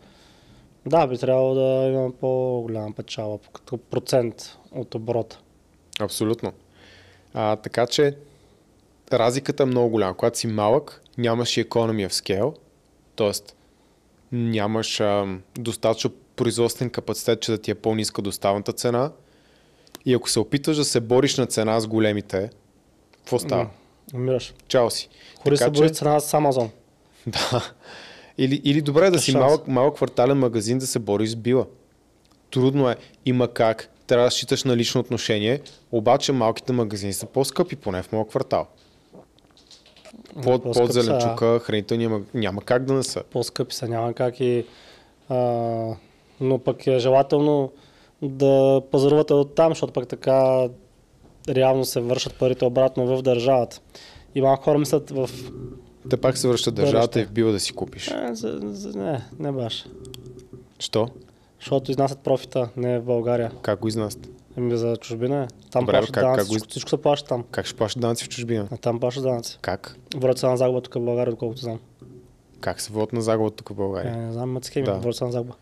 [0.85, 4.35] да, би трябвало да имаме по-голяма печала като процент
[4.71, 5.39] от оборота.
[5.99, 6.53] Абсолютно.
[7.33, 8.17] А, така че
[9.13, 10.17] разликата е много голяма.
[10.17, 12.55] Когато си малък, нямаш и economy of scale,
[13.15, 13.31] т.е.
[14.31, 15.25] нямаш а,
[15.59, 19.11] достатъчно производствен капацитет, че да ти е по-ниска доставната цена.
[20.05, 22.49] И ако се опитваш да се бориш на цена с големите,
[23.17, 23.69] какво става?
[24.13, 24.53] Умираш.
[24.67, 25.09] Чао си.
[25.43, 26.69] Хори се Така бори че- цена с Амазон.
[27.27, 27.71] Да.
[28.37, 29.41] Или, или добре да си Шанс.
[29.41, 31.65] малък, малък квартален магазин да се бориш с била.
[32.51, 35.61] Трудно е, има как, трябва да считаш на лично отношение,
[35.91, 38.67] обаче малките магазини са по-скъпи, поне в моят квартал.
[40.43, 42.23] Под, под зеленчука, хранителния маг...
[42.33, 43.23] няма как да не са.
[43.23, 44.65] По-скъпи са, няма как и...
[45.29, 45.35] А,
[46.41, 47.71] но пък е желателно
[48.23, 50.67] да пазарувате от там, защото пък така
[51.49, 53.79] реално се вършат парите обратно в държавата.
[54.36, 55.29] И малко хора мислят в...
[56.09, 58.07] Те пак се връщат държавата и била да си купиш.
[58.07, 59.86] Е, за, за, не, не баш.
[60.79, 61.07] Що?
[61.59, 63.51] Защото изнасят профита, не в България.
[63.62, 64.27] Как го изнасят?
[64.57, 65.47] Еми за чужбина е.
[65.71, 67.43] Там Добре, плащат как- данъци, как го всичко, всичко се плаща там.
[67.51, 68.67] Как ще плащат данъци в чужбина?
[68.71, 69.57] А там плащат данъци.
[69.62, 69.97] Как?
[70.15, 71.79] Водят се на загуба тук в България, доколкото знам.
[72.59, 74.17] Как се водят на загуба тук в Е, България?
[74.17, 74.93] не знам, имат схеми, Да.
[74.93, 75.53] водят се на загуба.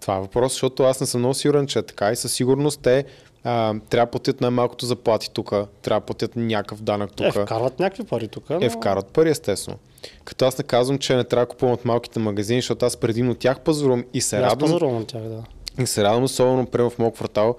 [0.00, 2.80] Това е въпрос, защото аз не съм много сигурен, че е така и със сигурност
[2.82, 3.04] те
[3.44, 5.50] а, трябва да платят най-малкото заплати тук,
[5.82, 7.36] трябва да платят някакъв данък тук.
[7.36, 8.44] Е, вкарват някакви пари тук.
[8.60, 9.78] Е, вкарат пари, естествено.
[10.24, 13.34] Като аз не казвам, че не трябва да купувам от малките магазини, защото аз предимно
[13.34, 14.70] тях пазарувам и се Аз радвам.
[14.70, 15.42] пазарувам тях, да.
[15.82, 17.56] И се радвам, особено примерно в моят квартал,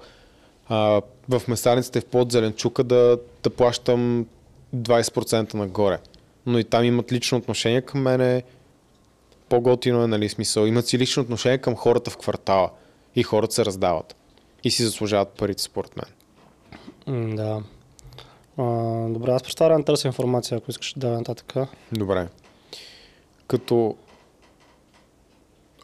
[0.68, 4.26] а, в месарниците в под Зеленчука да, да плащам
[4.76, 5.98] 20% нагоре.
[6.46, 8.42] Но и там имат лично отношение към мене.
[9.52, 10.66] По-готино е, нали, смисъл.
[10.66, 12.70] Имат си лично отношение към хората в квартала.
[13.16, 14.16] И хората се раздават.
[14.64, 16.06] И си заслужават парите, според мен.
[17.06, 17.62] М, да.
[18.56, 18.64] А,
[19.08, 21.54] добре, аз представя да търся информация, ако искаш да нататък.
[21.92, 22.28] Добре.
[23.46, 23.96] Като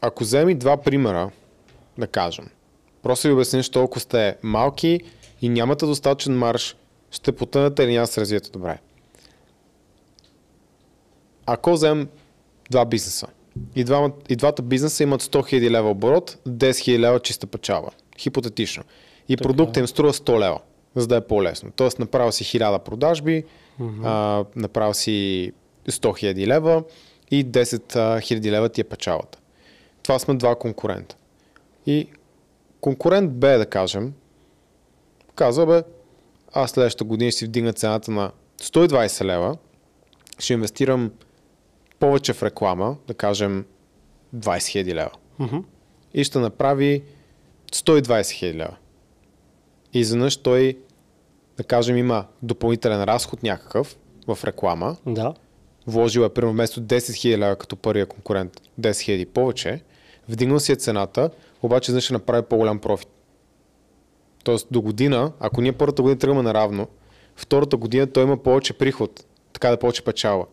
[0.01, 1.31] ако вземи два примера,
[1.99, 2.49] да кажем,
[3.03, 5.01] просто ви обясня, че толкова сте малки
[5.43, 6.77] и нямате достатъчен марш,
[7.11, 8.79] ще потънете или няма се развиете добре.
[11.47, 12.09] Ако вземем
[12.71, 13.27] два бизнеса
[13.77, 17.91] и, двама, и двата бизнеса имат 100 000 лева оборот, 10 000 лева чиста печалба.
[18.19, 18.83] Хипотетично.
[19.29, 19.49] И Така.
[19.49, 20.61] продуктът им струва 100 лева,
[20.95, 21.71] за да е по-лесно.
[21.77, 23.45] Тоест направил си 1000 продажби,
[24.05, 25.53] а, направил си
[25.89, 26.83] 100 000 лева
[27.31, 29.39] и 10 000 лева ти е печалата.
[30.03, 31.17] Това сме два конкурента.
[31.87, 32.09] И
[32.81, 34.13] конкурент Б, да кажем,
[35.35, 35.83] казва, бе,
[36.53, 38.31] аз следващата година ще си вдигна цената на
[38.63, 39.57] 120 лева,
[40.39, 41.11] ще инвестирам
[41.99, 43.65] повече в реклама, да кажем
[44.37, 45.11] 20 000 лева.
[45.39, 45.57] Мгм.
[46.15, 47.03] И ще направи
[47.73, 48.77] 120 000 лева.
[49.95, 50.79] И изведнъж той,
[51.57, 55.35] да кажем, има допълнителен разход някакъв в реклама, Да.
[55.87, 59.81] вложил е примерно вместо 10 000 лева като първия конкурент 10 000 повече,
[60.29, 61.31] вдигнал си е цената,
[61.63, 63.09] обаче изведнъж ще направи по-голям профит.
[64.45, 66.89] Тоест до година, ако ние първата година тръгваме наравно,
[67.37, 70.47] втората година той има повече приход, така да повече печала.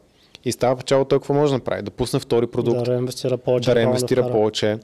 [0.45, 1.81] И става печала той какво може да направи?
[1.81, 3.69] Да пусне втори продукт, Да реинвестира повече.
[3.69, 4.33] да реинвестира вкара.
[4.33, 4.79] повече,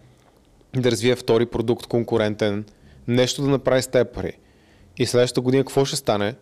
[0.75, 2.65] да развие втори продукт конкурентен,
[3.07, 4.37] нещо да направи с тези пари.
[4.97, 6.35] И следващата година какво ще стане?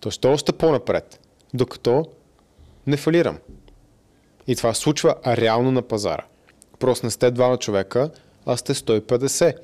[0.00, 1.20] То ще е още по-напред,
[1.54, 2.04] докато
[2.86, 3.38] не фалирам.
[4.46, 6.24] И това случва реално на пазара.
[6.78, 8.10] Просто не сте двама човека,
[8.46, 9.54] а сте 150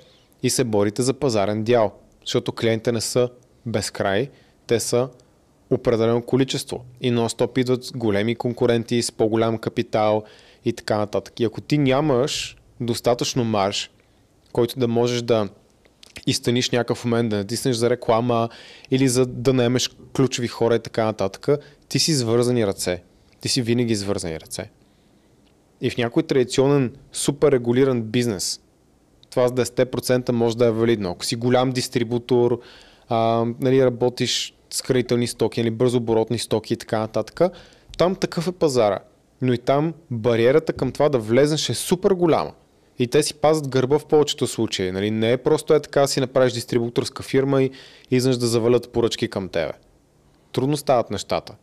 [0.42, 1.92] и се борите за пазарен дял.
[2.20, 3.28] Защото клиентите не са
[3.66, 4.30] безкрай,
[4.66, 5.08] те са
[5.70, 6.84] определено количество.
[7.00, 10.24] И нон-стоп идват големи конкуренти с по-голям капитал
[10.64, 11.40] и така нататък.
[11.40, 13.90] И ако ти нямаш достатъчно марш,
[14.52, 15.48] който да можеш да
[16.26, 18.48] изтъниш някакъв момент, да натиснеш за реклама
[18.90, 21.48] или за да наемеш ключови хора и така нататък,
[21.88, 23.02] ти си свързани ръце.
[23.40, 24.70] Ти си винаги свързани ръце.
[25.80, 28.60] И в някой традиционен, супер регулиран бизнес,
[29.30, 31.10] това с 10% може да е валидно.
[31.10, 32.60] Ако си голям дистрибутор,
[33.08, 37.40] а, нали, работиш с хранителни стоки, или бързооборотни стоки и така нататък.
[37.98, 38.98] Там такъв е пазара.
[39.42, 42.52] Но и там бариерата към това да влезнеш е супер голяма.
[42.98, 44.92] И те си пазят гърба в повечето случаи.
[44.92, 45.10] Нали?
[45.10, 47.70] Не е просто е така си направиш дистрибуторска фирма и
[48.10, 49.72] изнъж да завалят поръчки към тебе.
[50.52, 51.54] Трудно стават нещата.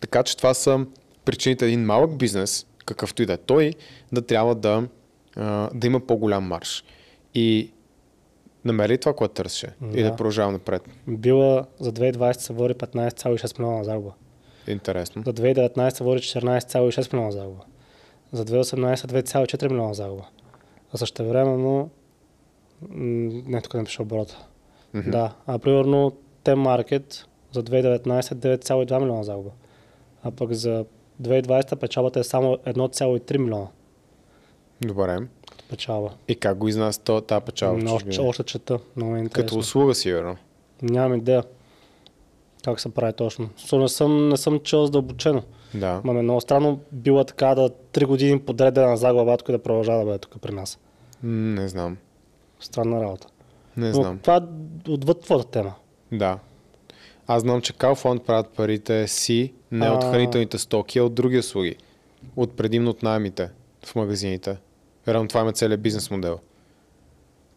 [0.00, 0.86] Така че това са
[1.24, 3.72] причините един малък бизнес, какъвто и да е той,
[4.12, 4.88] да трябва да,
[5.74, 6.84] да има по-голям марш.
[7.34, 7.70] И
[8.64, 10.00] намери това, което търсеше да.
[10.00, 10.82] и да продължава напред.
[11.08, 14.12] Била за 2020 се води 15,6 милиона загуба.
[14.68, 15.22] Интересно.
[15.26, 17.64] За 2019 се води 14,6 милиона загуба.
[18.32, 20.26] За 2018 2,4 милиона загуба.
[20.92, 21.90] А също времено
[22.90, 24.46] не, тук не пише оборота.
[24.94, 25.10] Mm-hmm.
[25.10, 26.12] Да, а примерно
[26.44, 29.50] Tem Market за 2019 9,2 милиона загуба.
[30.22, 30.84] А пък за
[31.22, 33.66] 2020 печалбата е само 1,3 милиона.
[34.80, 35.18] Добре.
[35.72, 36.10] Печалба.
[36.28, 37.82] И как го изнася тази печалба?
[37.82, 38.78] Но, още, още чета.
[38.96, 39.48] Много е интересно.
[39.48, 40.36] Като услуга сигурно.
[40.82, 41.42] Нямам идея
[42.64, 43.48] как се прави точно.
[43.58, 45.42] So, не съм, не съм чел задълбочено.
[45.74, 46.00] Да.
[46.04, 49.62] Ма е много странно било така да три години подред да на загуба и да
[49.62, 50.78] продължава да бъде тук при нас.
[51.22, 51.96] Не знам.
[52.60, 53.26] Странна работа.
[53.76, 54.18] Не Но знам.
[54.18, 54.46] това
[54.88, 55.74] отвъд твоята тема.
[56.12, 56.38] Да.
[57.26, 60.10] Аз знам, че Kaufland правят парите си не от А.
[60.10, 61.76] хранителните стоки, а от други услуги.
[62.36, 63.50] От предимно от найемите
[63.86, 64.56] в магазините.
[65.08, 66.38] Реално това има целият бизнес модел.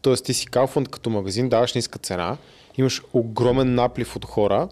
[0.01, 2.37] Тоест ти си Kaufland като магазин, даваш ниска цена,
[2.77, 4.69] имаш огромен наплив от хора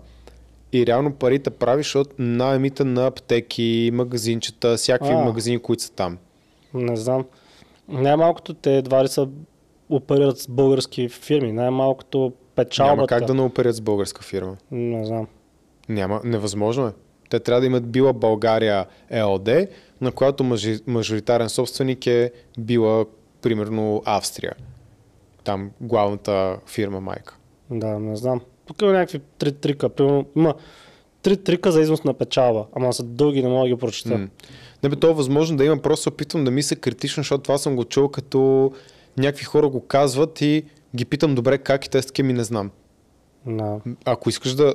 [0.74, 5.18] и реално парите правиш от найемите на аптеки, магазинчета, всякакви А.
[5.18, 6.18] магазини, които са там.
[6.74, 7.26] Не знам.
[7.88, 9.28] Най-малкото те едва ли са
[9.90, 11.52] оперират с български фирми.
[11.52, 12.96] Най-малкото печалбата.
[12.96, 14.58] Няма как да не оперят с българска фирма.
[14.72, 15.28] Не знам.
[15.90, 16.92] Няма, невъзможно е.
[17.34, 19.50] Те трябва да имат била България ЕОД,
[20.02, 23.06] на която мажи, мажоритарен собственик е била,
[23.42, 24.54] примерно, Австрия.
[25.44, 27.38] Там главната фирма майка.
[27.72, 28.42] Да, не знам.
[28.66, 29.90] Тук има някакви три трика.
[29.90, 30.54] Примерно, има
[31.22, 34.18] три трика за износ на печалба, ама са дълги, не мога да ги прочета.
[34.18, 34.28] М.
[34.84, 37.76] Не бе, то е възможно да има, просто опитвам да мисля критично, защото това съм
[37.76, 38.72] го чул като
[39.18, 40.64] някакви хора го казват и
[40.96, 42.72] ги питам добре как и те с ми не знам.
[43.46, 43.80] Да.
[44.06, 44.74] Ако искаш да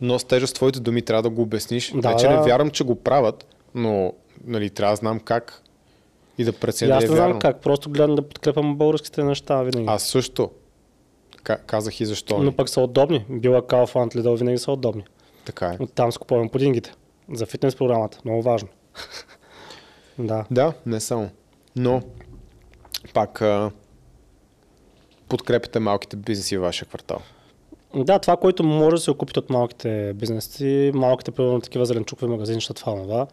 [0.00, 1.92] носи тежест твоите думи, трябва да го обясниш.
[1.94, 2.42] Да, Вече не да.
[2.42, 4.12] вярвам, че го правят, но
[4.44, 5.62] нали, трябва да знам как
[6.38, 7.38] и да преценя не е знам вярно.
[7.38, 9.86] как, просто гледам да подкрепям българските неща винаги.
[9.88, 10.50] Аз също.
[11.42, 12.38] Ка- казах и защо.
[12.38, 13.24] Но пък са удобни.
[13.28, 15.04] Била Kaufland, Lidl винаги са удобни.
[15.44, 15.76] Така е.
[15.80, 16.92] Оттам скупувам пудингите.
[17.32, 18.18] За фитнес програмата.
[18.24, 18.68] Много важно.
[20.18, 20.44] да.
[20.50, 21.30] Да, не само.
[21.76, 22.02] Но,
[23.14, 23.42] пак,
[25.28, 27.18] подкрепите малките бизнеси в вашия квартал.
[27.94, 32.60] Да, това, което може да се окупите от малките бизнеси, малките, примерно такива зеленчукови магазини,
[32.60, 33.26] това, това.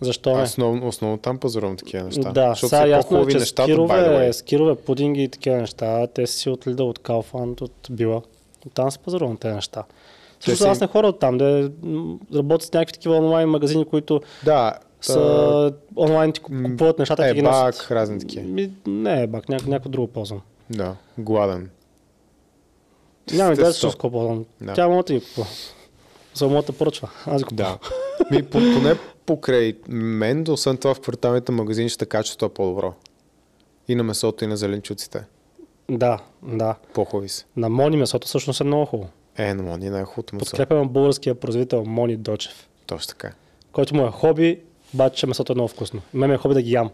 [0.00, 0.42] Защо не?
[0.42, 2.32] Основно, основно там пазарувам такива неща.
[2.32, 6.06] Да, защото сега са ясно е, че нещата, the скирове, скирове, пудинги и такива неща,
[6.06, 8.22] те си от Lidl, от Kaufland, от Била.
[8.74, 9.82] Там се пазарувам тези неща.
[10.40, 11.70] Също си- аз не хора от там, да
[12.34, 17.42] работят с някакви такива онлайн магазини, които Да, са онлайн ти купуват нещата, е, ги
[17.42, 17.90] носят.
[17.90, 18.68] разни такива.
[18.86, 20.40] Не е бак, няко, някакво друго ползвам.
[20.70, 21.70] Да, гладен.
[23.32, 23.80] Няма идея сто.
[23.80, 24.44] също с ползвам.
[24.60, 24.72] Да.
[24.72, 25.46] Тя моята ги купува.
[26.78, 27.10] Поръчва.
[27.26, 27.78] Аз купувам.
[28.20, 28.36] Да.
[28.36, 28.94] Ми, по, поне
[29.26, 32.92] покрай мен, освен това в кварталните магазини ще качеството е по-добро.
[33.88, 35.24] И на месото, и на зеленчуците.
[35.90, 36.74] Да, да.
[36.94, 37.44] По-хубави са.
[37.56, 39.10] На Мони месото всъщност е много хубаво.
[39.36, 40.44] Е, на Мони най-хубавото месо.
[40.44, 43.32] Подкрепям българския производител Мони Дочев, Точно така.
[43.72, 44.60] който му е хоби,
[44.94, 46.00] обаче месото е много вкусно.
[46.14, 46.90] Мен ми е хоби да ги ям.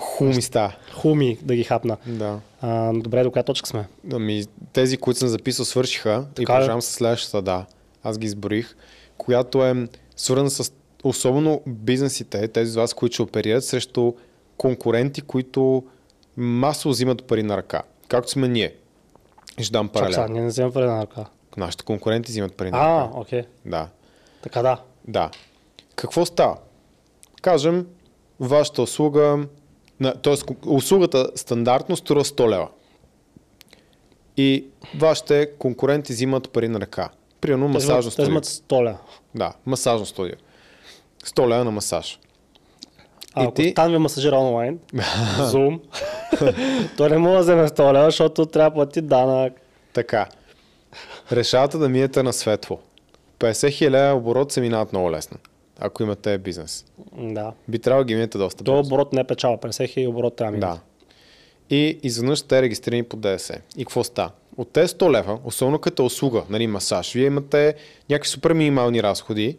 [0.00, 0.76] Хубави ста.
[0.94, 1.96] Хуми да ги хапна.
[2.06, 2.40] Да.
[2.60, 3.88] А, добре, до коя точка сме?
[4.12, 4.42] Ами,
[4.72, 6.46] тези, които съм записал, свършиха и Така ли?
[6.46, 7.66] продължавам с следващата, да.
[8.02, 8.76] Аз ги изборих,
[9.16, 10.72] която е свързана с
[11.04, 14.12] особено бизнесите, тези от вас, които ще оперират срещу
[14.56, 15.84] конкуренти, които
[16.36, 17.82] масово взимат пари на ръка.
[18.08, 18.74] Както сме ние.
[19.58, 20.32] И Ще дам Чак сега, паралел.
[20.32, 21.24] ние не вземем пари на ръка.
[21.56, 23.10] Нашите конкуренти взимат пари на А, ръка.
[23.14, 23.42] окей.
[23.64, 23.88] Да.
[24.42, 24.80] Така да.
[25.08, 25.30] Да.
[25.96, 26.56] Какво става?
[27.42, 27.86] Кажем,
[28.40, 29.38] вашата услуга,
[30.22, 30.34] т.е.
[30.66, 32.68] услугата стандартно струва 100 лева.
[34.36, 37.08] И вашите конкуренти взимат пари на ръка.
[37.40, 38.24] Примерно Те масажно взимат- Те студио.
[38.24, 38.96] взимат 100 ля.
[39.34, 40.34] Да, масажно студио.
[41.24, 42.18] 100 лева на масаж.
[43.34, 44.78] А И ако ти- там ви масажира онлайн,
[45.38, 45.80] Zoom,
[46.96, 49.52] той не може да вземе 100 лева, защото трябва да плати данък.
[49.92, 50.26] Така.
[51.32, 52.78] Решавате да миете на светло.
[53.38, 55.38] 50 хиляди оборот се минават много лесно.
[55.80, 56.84] Ако имате бизнес.
[57.18, 57.52] Да.
[57.68, 58.80] Би трябвало да ги минете доста бързо.
[58.80, 60.60] оборот не е печала, 50 хиляди оборот трябва да.
[60.60, 60.80] Да.
[61.70, 63.60] И изведнъж те регистрирани по ДДС.
[63.76, 64.30] И какво става?
[64.56, 67.74] От тези 100 лева, особено като услуга, нали, масаж, вие имате
[68.10, 69.56] някакви супер минимални разходи,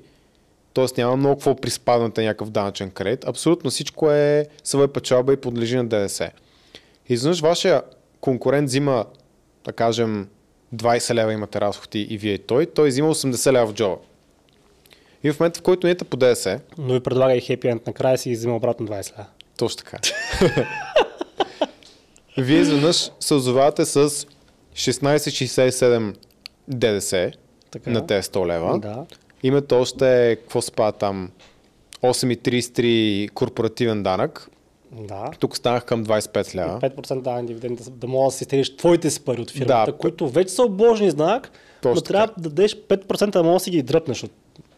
[0.73, 0.85] т.е.
[0.97, 3.27] няма много какво приспаднете някакъв данъчен кредит.
[3.27, 6.31] Абсолютно всичко е своя печалба и подлежи на ДДС.
[7.09, 7.81] Изведнъж вашия
[8.21, 9.05] конкурент взима,
[9.65, 10.27] да кажем,
[10.75, 13.97] 20 лева имате разходи и вие и той, той взима 80 лева в джоба.
[15.23, 18.17] И в момента, в който имате по ДДС, Но ви предлага и хепи енд накрая
[18.17, 19.25] си взима обратно 20 лева.
[19.57, 19.97] точно така.
[22.37, 24.09] вие изведнъж се озовавате с
[24.75, 26.15] 16,67
[26.67, 27.31] ДДС
[27.71, 27.89] Така.
[27.89, 28.79] на тези 100 лева.
[28.79, 29.05] Да.
[29.43, 30.05] Имате още,
[30.41, 31.29] какво спа там,
[32.03, 34.49] 8,33 корпоративен данък.
[34.91, 35.31] Да.
[35.39, 36.79] Тук станах към 25 лева.
[36.79, 39.97] 5% даван дивиденд, да, да мога да си изтеглиш твоите си пари от фирмата, Да.
[39.97, 42.41] които вече са обложени знак, но Точно трябва така.
[42.41, 44.23] да дадеш 5% да можеш да си ги дръпнеш.
[44.23, 44.31] От...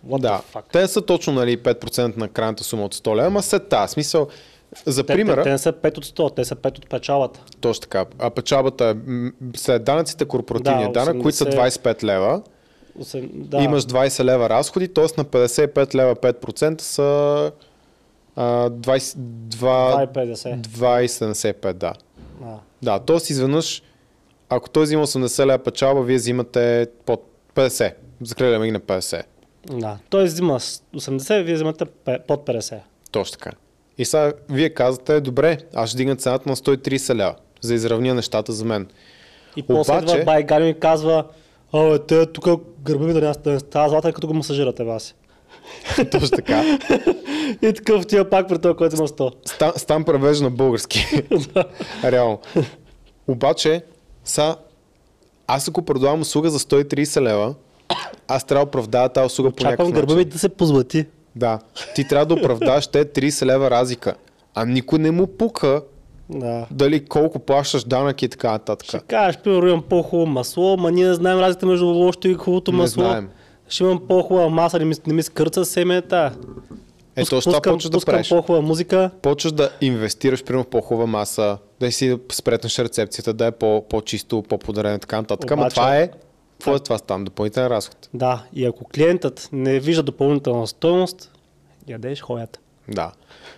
[0.07, 0.41] What Да,
[0.71, 4.27] те са точно нали, 5% на крайната сума от 100 лева, ама след тази смисъл,
[4.85, 7.39] за Те, примера, те, те, не са 5 от 100, те са 5 от печалата.
[7.61, 8.95] точно така, а печалбата е
[9.55, 12.41] след данъците корпоративния Да, данък, които са 80 25 лева,
[12.99, 13.57] Осем- Да.
[13.57, 13.63] да.
[13.63, 15.05] имаш 20 лева разходи, т.е.
[15.17, 17.51] на 55 лева 5% са
[18.35, 20.57] а, 20, 2, 2,50.
[20.59, 21.93] 2,75, да.
[22.41, 22.59] Да.
[22.81, 23.17] Да, т.е.
[23.29, 23.83] изведнъж,
[24.49, 27.25] ако той взима 80 лева печалба, вие взимате под
[27.55, 27.93] 50.
[28.21, 29.23] Закреляме ги на 50.
[29.69, 29.97] Да.
[30.09, 31.85] Той взима с 80, вие взимате
[32.27, 32.79] под 50.
[33.11, 33.51] Точно така.
[33.97, 38.13] И сега вие казвате, добре, аз ще дигна цената на 130 лева, за да изравня
[38.13, 38.87] нещата за мен.
[39.55, 41.25] И после Обаче- идва бай Галин и казва,
[41.73, 42.45] Абе, те тук
[42.81, 45.15] гърба ми да не- става златен, като го масажирате вас.
[46.11, 46.77] Точно така.
[47.61, 49.33] И такъв тия пак при този, който има 100.
[49.45, 51.05] Стан, стан превежда на български.
[52.03, 52.39] Реално.
[53.27, 53.83] Обаче,
[54.25, 54.55] са,
[55.47, 57.55] аз ако продавам услуга за 130 лева,
[58.27, 60.29] аз трябва да оправдая тази услуга по някакъв гърба ми начин.
[60.29, 61.05] да се позлати.
[61.35, 61.59] Да.
[61.95, 64.13] Ти трябва да оправдаш те 30 лева разлика.
[64.55, 65.81] А никой не му пука
[66.29, 66.65] Да.
[66.71, 68.87] дали колко плащаш данък и така нататък.
[68.87, 72.71] Ще кажеш, примерно имам по-хубаво масло, ма ние не знаем разликата между лошото и хубавото
[72.71, 73.03] Не масло.
[73.03, 73.29] знаем.
[73.67, 76.31] Ще имам по-хубава маса, не ми, не ми скърца семета.
[77.15, 78.29] Е, точно това почваш да правиш.
[78.29, 79.09] по-хубава музика.
[79.21, 84.43] почваш да инвестираш примерно в по-хубава маса, да си спретнеш рецепцията, да е по- по-чисто,
[84.43, 85.51] по-подарено и така нататък.
[85.51, 86.09] Ама Обаче- това е,
[86.63, 87.23] какво е това там?
[87.23, 88.09] Допълнителен разход.
[88.13, 91.31] Да, и ако клиентът не вижда допълнителна стоеност,
[91.87, 92.59] ядеш хоята.
[92.87, 93.11] Да.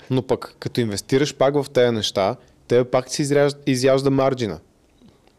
[0.09, 2.35] Но пък, като инвестираш пак в тези неща,
[2.67, 4.59] те пак си изряжда, изяжда марджина.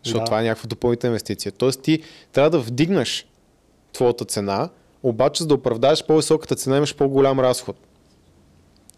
[0.05, 0.25] Защото Да.
[0.25, 1.53] това е някаква допълнителна инвестиция.
[1.53, 2.03] Тоест ти
[2.33, 3.27] трябва да вдигнеш
[3.93, 4.69] твоята цена,
[5.03, 7.77] обаче за да оправдаеш по-високата цена имаш по-голям разход.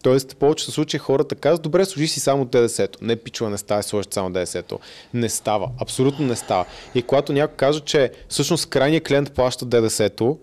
[0.02, 2.98] Тоест, в повечето случаи хората казват, добре, служи си само ДДС-то.
[3.02, 4.78] Не, пичува, не става, сложи само ДДС-то.
[5.14, 5.70] Не става.
[5.80, 6.64] Абсолютно не става.
[6.94, 10.38] И когато някой каже, че всъщност крайният клиент плаща ДДС-то,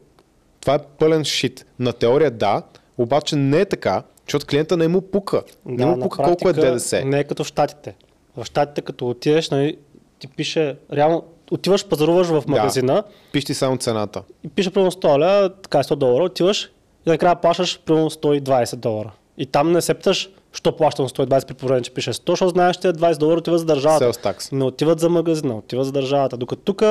[0.61, 1.65] това е пълен шит.
[1.79, 2.61] На теория да,
[2.97, 5.41] обаче не е така, защото клиента не му пука.
[5.65, 7.05] Не му пука колко е практика ДДС.
[7.05, 7.95] Не е като в Штатите.
[8.37, 9.77] В Штатите, като отидеш, нали,
[10.19, 14.23] ти пише, реално, отиваш, пазаруваш в магазина Пиш ти само цената.
[14.43, 16.71] и пише примерно 100 лева, така е 100 долара, отиваш
[17.05, 19.11] и накрая плащаш примерно 120 долара.
[19.37, 22.77] И там не се питаш, що плащам 120 при положение, че пише 100, защото знаеш,
[22.77, 24.13] че 20 долара отиват за държавата.
[24.13, 24.51] Sales tax.
[24.51, 26.37] Не отиват за магазина, отиват за държавата.
[26.37, 26.83] Докато тук,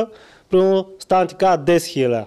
[0.51, 2.26] примерно, стана ти казва 10 хиляди.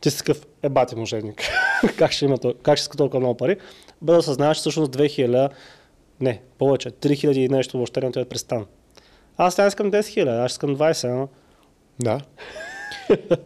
[0.00, 1.42] Ти си такъв ебати мошенник.
[1.96, 3.56] как ще има как ще иска толкова много пари?
[4.02, 5.48] Бе да съзнаеш, че всъщност 2000,
[6.20, 8.46] не, повече, 3000 и нещо въобще не отиват през.
[9.36, 11.28] Аз не искам 10 хиляди, аз искам 20, но...
[12.00, 12.20] Да.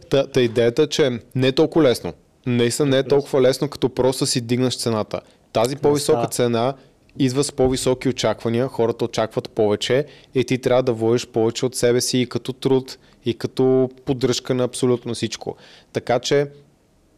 [0.09, 2.13] та, та идеята е, че не е толкова лесно.
[2.45, 5.21] Наистина не е толкова лесно, като просто си дигнаш цената.
[5.53, 6.73] Тази по-висока цена
[7.19, 12.01] идва с по-високи очаквания, хората очакват повече и ти трябва да вложиш повече от себе
[12.01, 15.55] си и като труд, и като поддръжка на абсолютно всичко.
[15.93, 16.47] Така че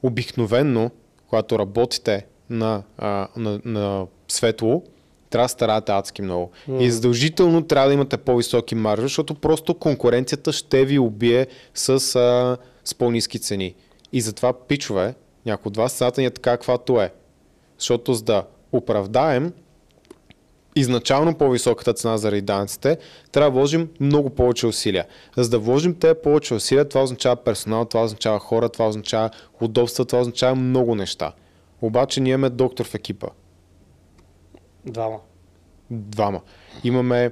[0.03, 0.91] обикновенно,
[1.27, 4.84] когато работите на, а, на, на светло,
[5.29, 6.51] трябва да старате адски много.
[6.69, 6.81] Mm.
[6.81, 12.57] И задължително трябва да имате по-високи маржи, защото просто конкуренцията ще ви убие с, а,
[12.86, 13.75] с по-низки цени.
[14.13, 15.15] И затова, пичове,
[15.45, 17.13] някой от вас цената ни е така, каквато е.
[17.78, 19.53] Защото за да оправдаем
[20.76, 22.97] изначално по-високата цена заради данъците,
[23.32, 25.05] трябва да вложим много повече усилия.
[25.38, 29.30] За да вложим те повече усилия, това означава персонал, това означава хора, това означава
[29.61, 31.34] удобства, това означава много неща.
[31.82, 33.28] Обаче ние имаме доктор в екипа.
[34.86, 35.19] Двама.
[35.91, 36.41] Двама.
[36.84, 37.32] Имаме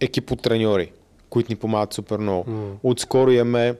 [0.00, 0.92] екип от треньори,
[1.30, 2.50] които ни помагат супер много.
[2.50, 2.72] М.
[2.82, 3.74] Отскоро имаме,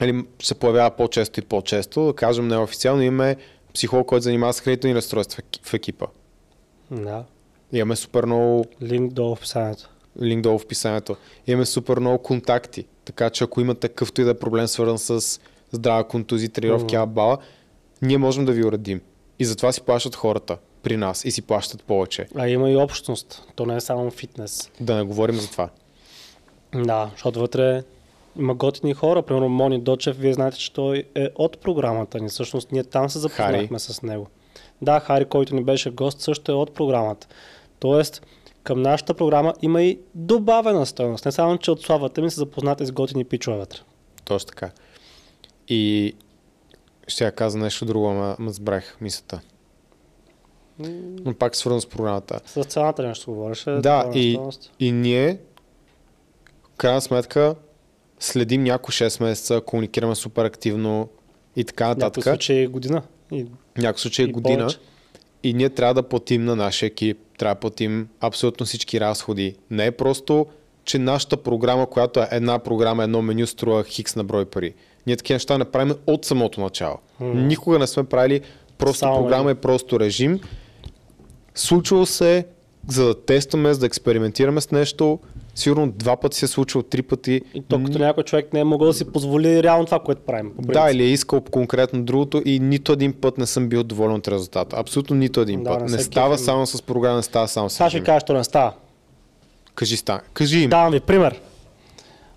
[0.00, 3.36] нали, се появява по-често и по-често, да кажем неофициално, имаме
[3.78, 6.06] психолог, който занимава с хранителни разстройства в еки- в екипа.
[6.90, 7.24] Да.
[7.72, 9.90] Имаме супер много Линк долу в описанието.
[10.22, 11.16] линк долу в описанието.
[11.46, 15.40] Имаме супер много контакти, така че ако имате какъвто и да е проблем свързан с
[15.72, 17.02] здрава контузия, тренировки, Мгм.
[17.02, 17.38] абала,
[18.02, 19.00] ние можем да ви уредим.
[19.38, 22.28] И затова си плащат хората при нас и си плащат повече.
[22.36, 23.42] А има и общност.
[23.54, 24.70] То не е само фитнес.
[24.80, 25.68] Да не говорим за това.
[26.74, 27.82] Да, защото вътре
[28.38, 29.22] има готини хора.
[29.22, 32.28] Примерно Мони Дочев, вие знаете, че той е от програмата ни.
[32.28, 34.26] Всъщност ние там се запознахме с него.
[34.82, 37.26] Да, Хари, който ни беше гост, също е от програмата.
[37.78, 38.26] Тоест,
[38.62, 41.24] към нашата програма има и добавена стоеност.
[41.24, 43.78] Не само, че от славата ми се запознате с готини пичове вътре.
[44.24, 44.70] Точно така.
[45.68, 46.14] И
[47.08, 49.40] ще я каза нещо друго, ама ма сбрах мисълта.
[51.24, 52.40] Но пак свързано с програмата.
[52.46, 53.64] С цената нещо говориш.
[53.64, 54.38] Да, и,
[54.78, 55.38] и ние,
[56.74, 57.54] в крайна сметка,
[58.20, 61.08] следим няколко 6 месеца, комуникираме супер активно
[61.56, 62.26] и така нататък.
[62.26, 63.02] Някой случай е година.
[63.32, 63.46] И,
[63.78, 64.58] някой случай е година.
[64.58, 64.78] Повече.
[65.42, 69.54] И ние трябва да платим на нашия екип, трябва да платим абсолютно всички разходи.
[69.70, 70.46] Не е просто,
[70.84, 74.74] че нашата програма, която е една програма, едно меню, струва хикс на брой пари.
[75.06, 76.96] Ние такива неща не правим от самото начало.
[77.20, 77.46] Hmm.
[77.46, 78.40] Никога не сме правили
[78.78, 80.40] просто Само програма, е просто режим.
[81.54, 82.46] Случвало се,
[82.88, 85.18] за да тестваме, за да експериментираме с нещо,
[85.58, 87.40] сигурно два пъти се е случило, три пъти.
[87.54, 90.52] И то като някой човек не е могъл да си позволи реално това, което правим.
[90.58, 94.28] Да, или е искал конкретно другото и нито един път не съм бил доволен от
[94.28, 94.76] резултата.
[94.76, 95.80] Абсолютно нито един да, път.
[95.80, 96.44] Не, не става кефим.
[96.44, 98.72] само с програма, не става само с Сега ще кажа, що не става.
[99.74, 100.20] Кажи, ста.
[100.32, 100.70] Кажи им.
[100.70, 101.40] Давам ви пример.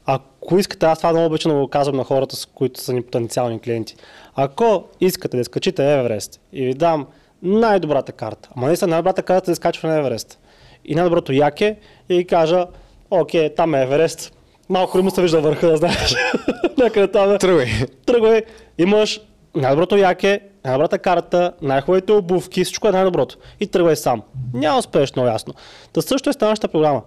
[0.05, 3.01] Ако искате, аз това много обичам да го казвам на хората, с които са ни
[3.01, 3.95] потенциални клиенти.
[4.36, 7.07] Ако искате да скачите Еверест и ви дам
[7.43, 10.39] най-добрата карта, ама не са най-добрата карта да скачва на Еверест
[10.86, 11.78] и най-доброто яке
[12.09, 12.65] и кажа,
[13.12, 14.34] окей, там е Еверест,
[14.70, 16.16] малко ли му се вижда върха, да знаеш.
[16.78, 17.38] Някъде там е.
[17.38, 17.68] Тръгвай.
[18.05, 18.41] Тръгвай.
[18.78, 19.22] Имаш
[19.55, 23.38] най-доброто яке, най-добрата карта, най-хубавите обувки, всичко е най-доброто.
[23.59, 24.22] И тръгвай сам.
[24.53, 25.53] Няма успееш много ясно.
[25.93, 27.01] Та също е станащата програма.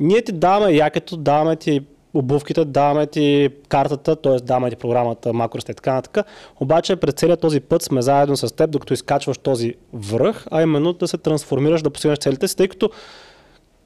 [0.00, 1.80] Ние ти даваме якето, даваме ти
[2.14, 4.36] обувките, даваме ти картата, т.е.
[4.36, 6.26] даваме ти програмата, макросите и така нататък.
[6.60, 10.92] Обаче през целият този път сме заедно с теб, докато изкачваш този връх, а именно
[10.92, 12.90] да се трансформираш, да постигнеш целите си, тъй като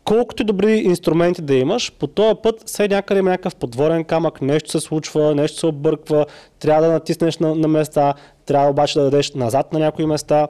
[0.07, 4.71] колкото добри инструменти да имаш, по този път все някъде има някакъв подворен камък, нещо
[4.71, 6.27] се случва, нещо се обърква,
[6.59, 8.15] трябва да натиснеш на, на места,
[8.47, 10.49] трябва обаче да дадеш назад на някои места.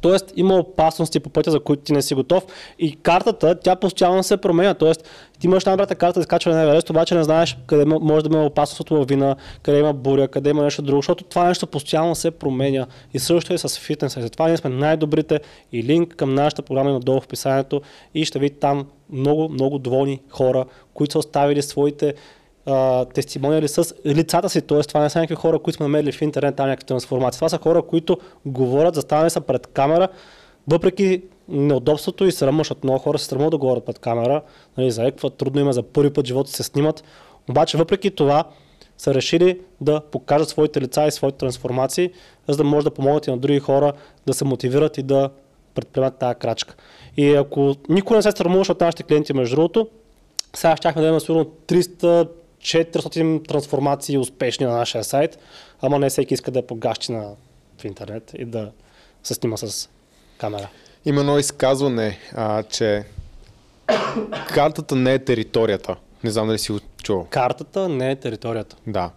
[0.00, 2.44] Тоест има опасности по пътя, за които ти не си готов
[2.78, 4.74] и картата, тя постоянно се променя.
[4.74, 5.04] Тоест
[5.40, 8.46] ти имаш най-добрата карта за скачване на Еверест, обаче не знаеш къде може да има
[8.46, 12.30] опасност от лавина, къде има буря, къде има нещо друго, защото това нещо постоянно се
[12.30, 12.86] променя.
[13.14, 14.22] И също е с фитнеса.
[14.22, 15.40] Затова ние сме най-добрите
[15.72, 17.82] и линк към нашата програма е надолу в описанието
[18.14, 20.64] и ще видите там много, много доволни хора,
[20.94, 22.14] които са оставили своите
[23.14, 24.80] тестимониали с лицата си, т.е.
[24.80, 27.38] това не са някакви хора, които сме намерили в интернет, там някакви трансформации.
[27.38, 30.08] Това са хора, които говорят, заставане са пред камера,
[30.68, 34.42] въпреки неудобството и срама, защото много хора се срамуват да говорят пред камера,
[34.78, 37.04] нали, заекват, трудно има за първи път живота се снимат,
[37.50, 38.44] обаче въпреки това
[38.98, 42.10] са решили да покажат своите лица и своите трансформации,
[42.48, 43.92] за да може да помогнат и на други хора
[44.26, 45.30] да се мотивират и да
[45.74, 46.74] предприемат тази крачка.
[47.16, 49.88] И ако никой не се срамуваше от нашите клиенти, между другото,
[50.56, 52.28] сега щяхме да имаме сигурно 300
[52.64, 55.38] 400 трансформации успешни на нашия сайт,
[55.80, 57.30] ама не всеки иска да е погащи на,
[57.80, 58.70] в интернет и да
[59.22, 59.88] се снима с
[60.38, 60.68] камера.
[61.04, 63.04] Има едно изказване, а, че
[64.48, 65.96] картата не е територията.
[66.24, 67.26] Не знам дали си го чул.
[67.30, 68.76] Картата не е територията.
[68.86, 69.10] Да.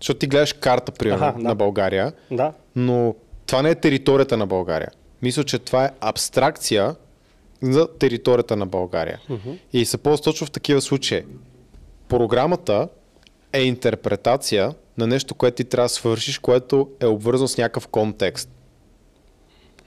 [0.00, 1.48] Защото ти гледаш карта, примерно, Аха, да.
[1.48, 2.52] на България, да.
[2.76, 3.14] но
[3.46, 4.88] това не е територията на България.
[5.22, 6.94] Мисля, че това е абстракция
[7.62, 9.20] за територията на България.
[9.30, 9.58] Uh-huh.
[9.72, 11.22] И се ползва точно в такива случаи
[12.18, 12.88] програмата
[13.52, 18.48] е интерпретация на нещо, което ти трябва да свършиш, което е обвързано с някакъв контекст.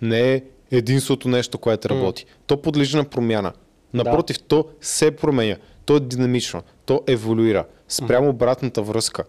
[0.01, 2.25] Не е единството нещо, което работи.
[2.25, 2.29] Mm.
[2.47, 3.53] То подлежи на промяна.
[3.93, 4.43] Напротив, да.
[4.43, 5.57] то се променя.
[5.85, 6.63] То е динамично.
[6.85, 7.65] То еволюира.
[7.87, 8.29] Спрямо mm.
[8.29, 9.23] обратната връзка.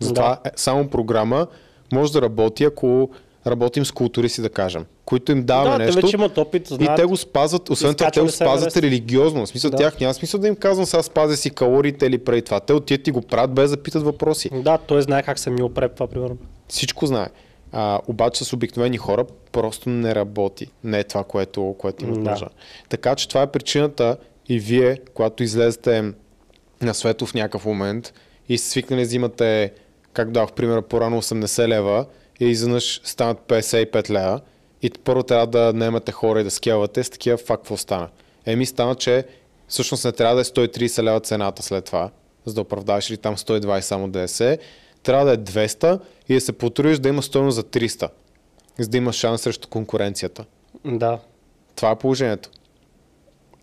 [0.00, 0.50] Затова да.
[0.50, 1.46] Е, само програма
[1.92, 3.10] може да работи, ако
[3.46, 6.00] работим с културисти, да кажем, които им даваме да, нещо.
[6.00, 9.46] Те вече имат опит, знаят, и те го спазват, освен това, те го спазват религиозно.
[9.46, 9.76] В смисъл, да.
[9.76, 12.60] тях няма смисъл да им казвам сега спази си калориите или преди това.
[12.60, 14.50] Те отият и го правят без да питат въпроси.
[14.54, 16.36] Да, той знае как се ми опрепва, примерно.
[16.68, 17.28] Всичко знае.
[17.72, 20.66] А, обаче с обикновени хора просто не работи.
[20.84, 22.30] Не е това, което, което има да.
[22.30, 22.48] нужда.
[22.88, 24.16] Така че това е причината
[24.48, 26.12] и вие, когато излезете
[26.82, 28.12] на свето в някакъв момент
[28.48, 29.72] и свикнали взимате,
[30.12, 32.06] как дах пример, по-рано 80 лева,
[32.40, 34.40] и изведнъж станат 55 лева
[34.84, 38.08] и първо трябва да наемате хора и да скелвате с такива факт какво стана.
[38.46, 39.24] Еми стана, че
[39.68, 42.10] всъщност не трябва да е 130 лева цената след това,
[42.44, 44.58] за да оправдаваш или там 120 само ДС,
[45.02, 48.08] трябва да е 200 и да се потрудиш да има стоеност за 300,
[48.78, 50.44] за да има шанс срещу конкуренцията.
[50.84, 51.18] Да.
[51.76, 52.50] Това е положението.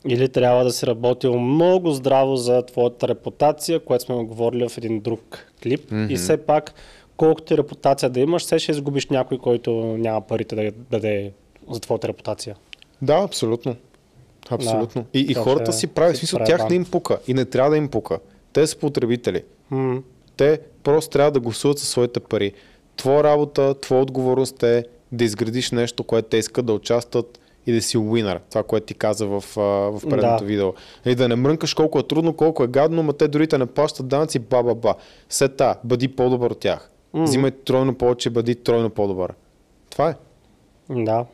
[0.07, 4.99] Или трябва да си работил много здраво за твоята репутация, което сме говорили в един
[4.99, 5.91] друг клип.
[5.91, 6.11] Mm-hmm.
[6.11, 6.73] И все пак
[7.21, 11.31] колкото репутация да имаш, все ще изгубиш някой, който няма парите да даде
[11.69, 12.55] за твоята репутация.
[13.01, 13.75] Да, абсолютно.
[14.49, 15.01] Абсолютно.
[15.01, 17.77] Да, и, и хората си правят, смисъл, тях не им пука и не трябва да
[17.77, 18.19] им пука.
[18.53, 19.43] Те са потребители.
[19.71, 20.01] Mm.
[20.37, 22.51] Те просто трябва да гласуват със своите пари.
[22.95, 27.81] Твоя работа, твоя отговорност е да изградиш нещо, което те искат да участват и да
[27.81, 28.39] си уинър.
[28.49, 30.45] Това, което ти каза в, в предното Да.
[30.45, 30.73] видео.
[31.05, 33.65] И да не мрънкаш колко е трудно, колко е гадно, ма те дори те не
[33.65, 34.95] плащат данъци, ба, ба, ба.
[35.29, 36.91] Сета, бъди по-добър от тях.
[37.13, 37.23] Мгм.
[37.23, 39.33] Взимай тройно повече, бъди тройно по-добър.
[39.89, 40.15] Това е.
[40.89, 41.25] Да.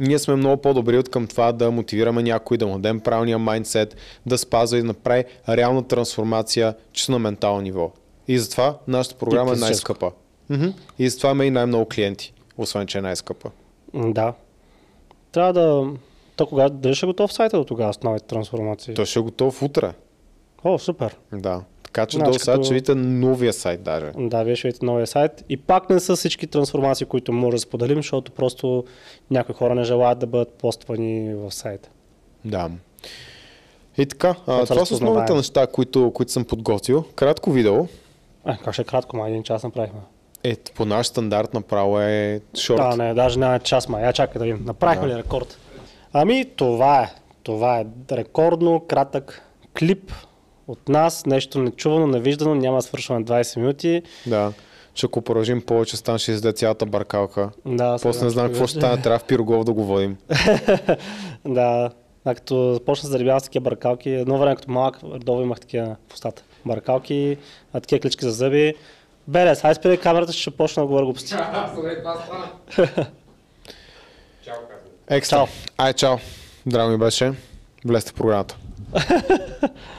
[0.00, 3.96] Ние сме много по-добри от към това да мотивираме някой, да му дадем правилния майндсет,
[4.26, 7.92] да спазва и да направи реална трансформация чисто на ментално ниво.
[8.28, 10.10] И затова нашата програма е най-скъпа.
[10.50, 10.66] Мгм.
[10.98, 13.50] И затова има и най-много клиенти, освен че е най-скъпа.
[13.94, 14.34] Да.
[15.32, 15.92] Трябва да...
[16.36, 16.68] То кога...
[16.68, 18.94] Дали ще е готов сайта до тогава с новите трансформации?
[18.94, 19.92] Той ще е готов утре.
[20.64, 21.16] О, супер.
[21.32, 21.62] Да.
[21.94, 24.06] Така че Значи до сега като- ще видите новия сайт даже.
[24.16, 25.44] Да, вие ще видите новия сайт.
[25.48, 28.84] И пак не са всички трансформации, които може да споделим, защото просто
[29.30, 31.88] някои хора не желаят да бъдат поствани в сайта.
[32.44, 32.70] Да.
[33.98, 37.04] И така, а, Това това са основните неща, които, които съм подготвил.
[37.14, 37.86] Кратко видео.
[38.44, 40.00] А, как ще е кратко, май един час направихме.
[40.44, 42.76] Е, по наш стандарт направо е шорт.
[42.78, 44.04] Да, не, даже няма час, май.
[44.04, 44.64] Я чакай да видим.
[44.64, 45.14] Направихме Да.
[45.14, 45.58] ли рекорд?
[46.12, 47.14] Ами, това е.
[47.42, 49.42] Това е рекордно кратък
[49.78, 50.12] клип
[50.68, 51.26] от нас.
[51.26, 52.54] Нещо нечувано, невиждано.
[52.54, 54.02] Няма да свършваме 20 минути.
[54.26, 54.52] Да.
[54.94, 57.50] Че ако продължим повече, стан ще издаде цялата баркалка.
[57.66, 60.16] Да, После не знам какво ще стане, трябва в Пирогов да го водим.
[61.44, 61.90] Да,
[62.24, 65.96] а като започна да заребявам с такива баркалки, едно време като малък, редовно имах такива
[66.08, 66.42] в устата.
[66.66, 67.36] Баркалки,
[67.72, 68.74] а такива клички за зъби.
[69.28, 71.28] Беле, сега спирай камерата, ще почна да говоря глупости.
[71.34, 71.44] Чао,
[72.04, 72.48] казвам.
[75.08, 75.36] Екстра.
[75.36, 75.46] Чао.
[75.78, 76.16] Ай, чао.
[76.66, 77.32] Драго ми беше.
[77.84, 78.56] Влезте в програмата.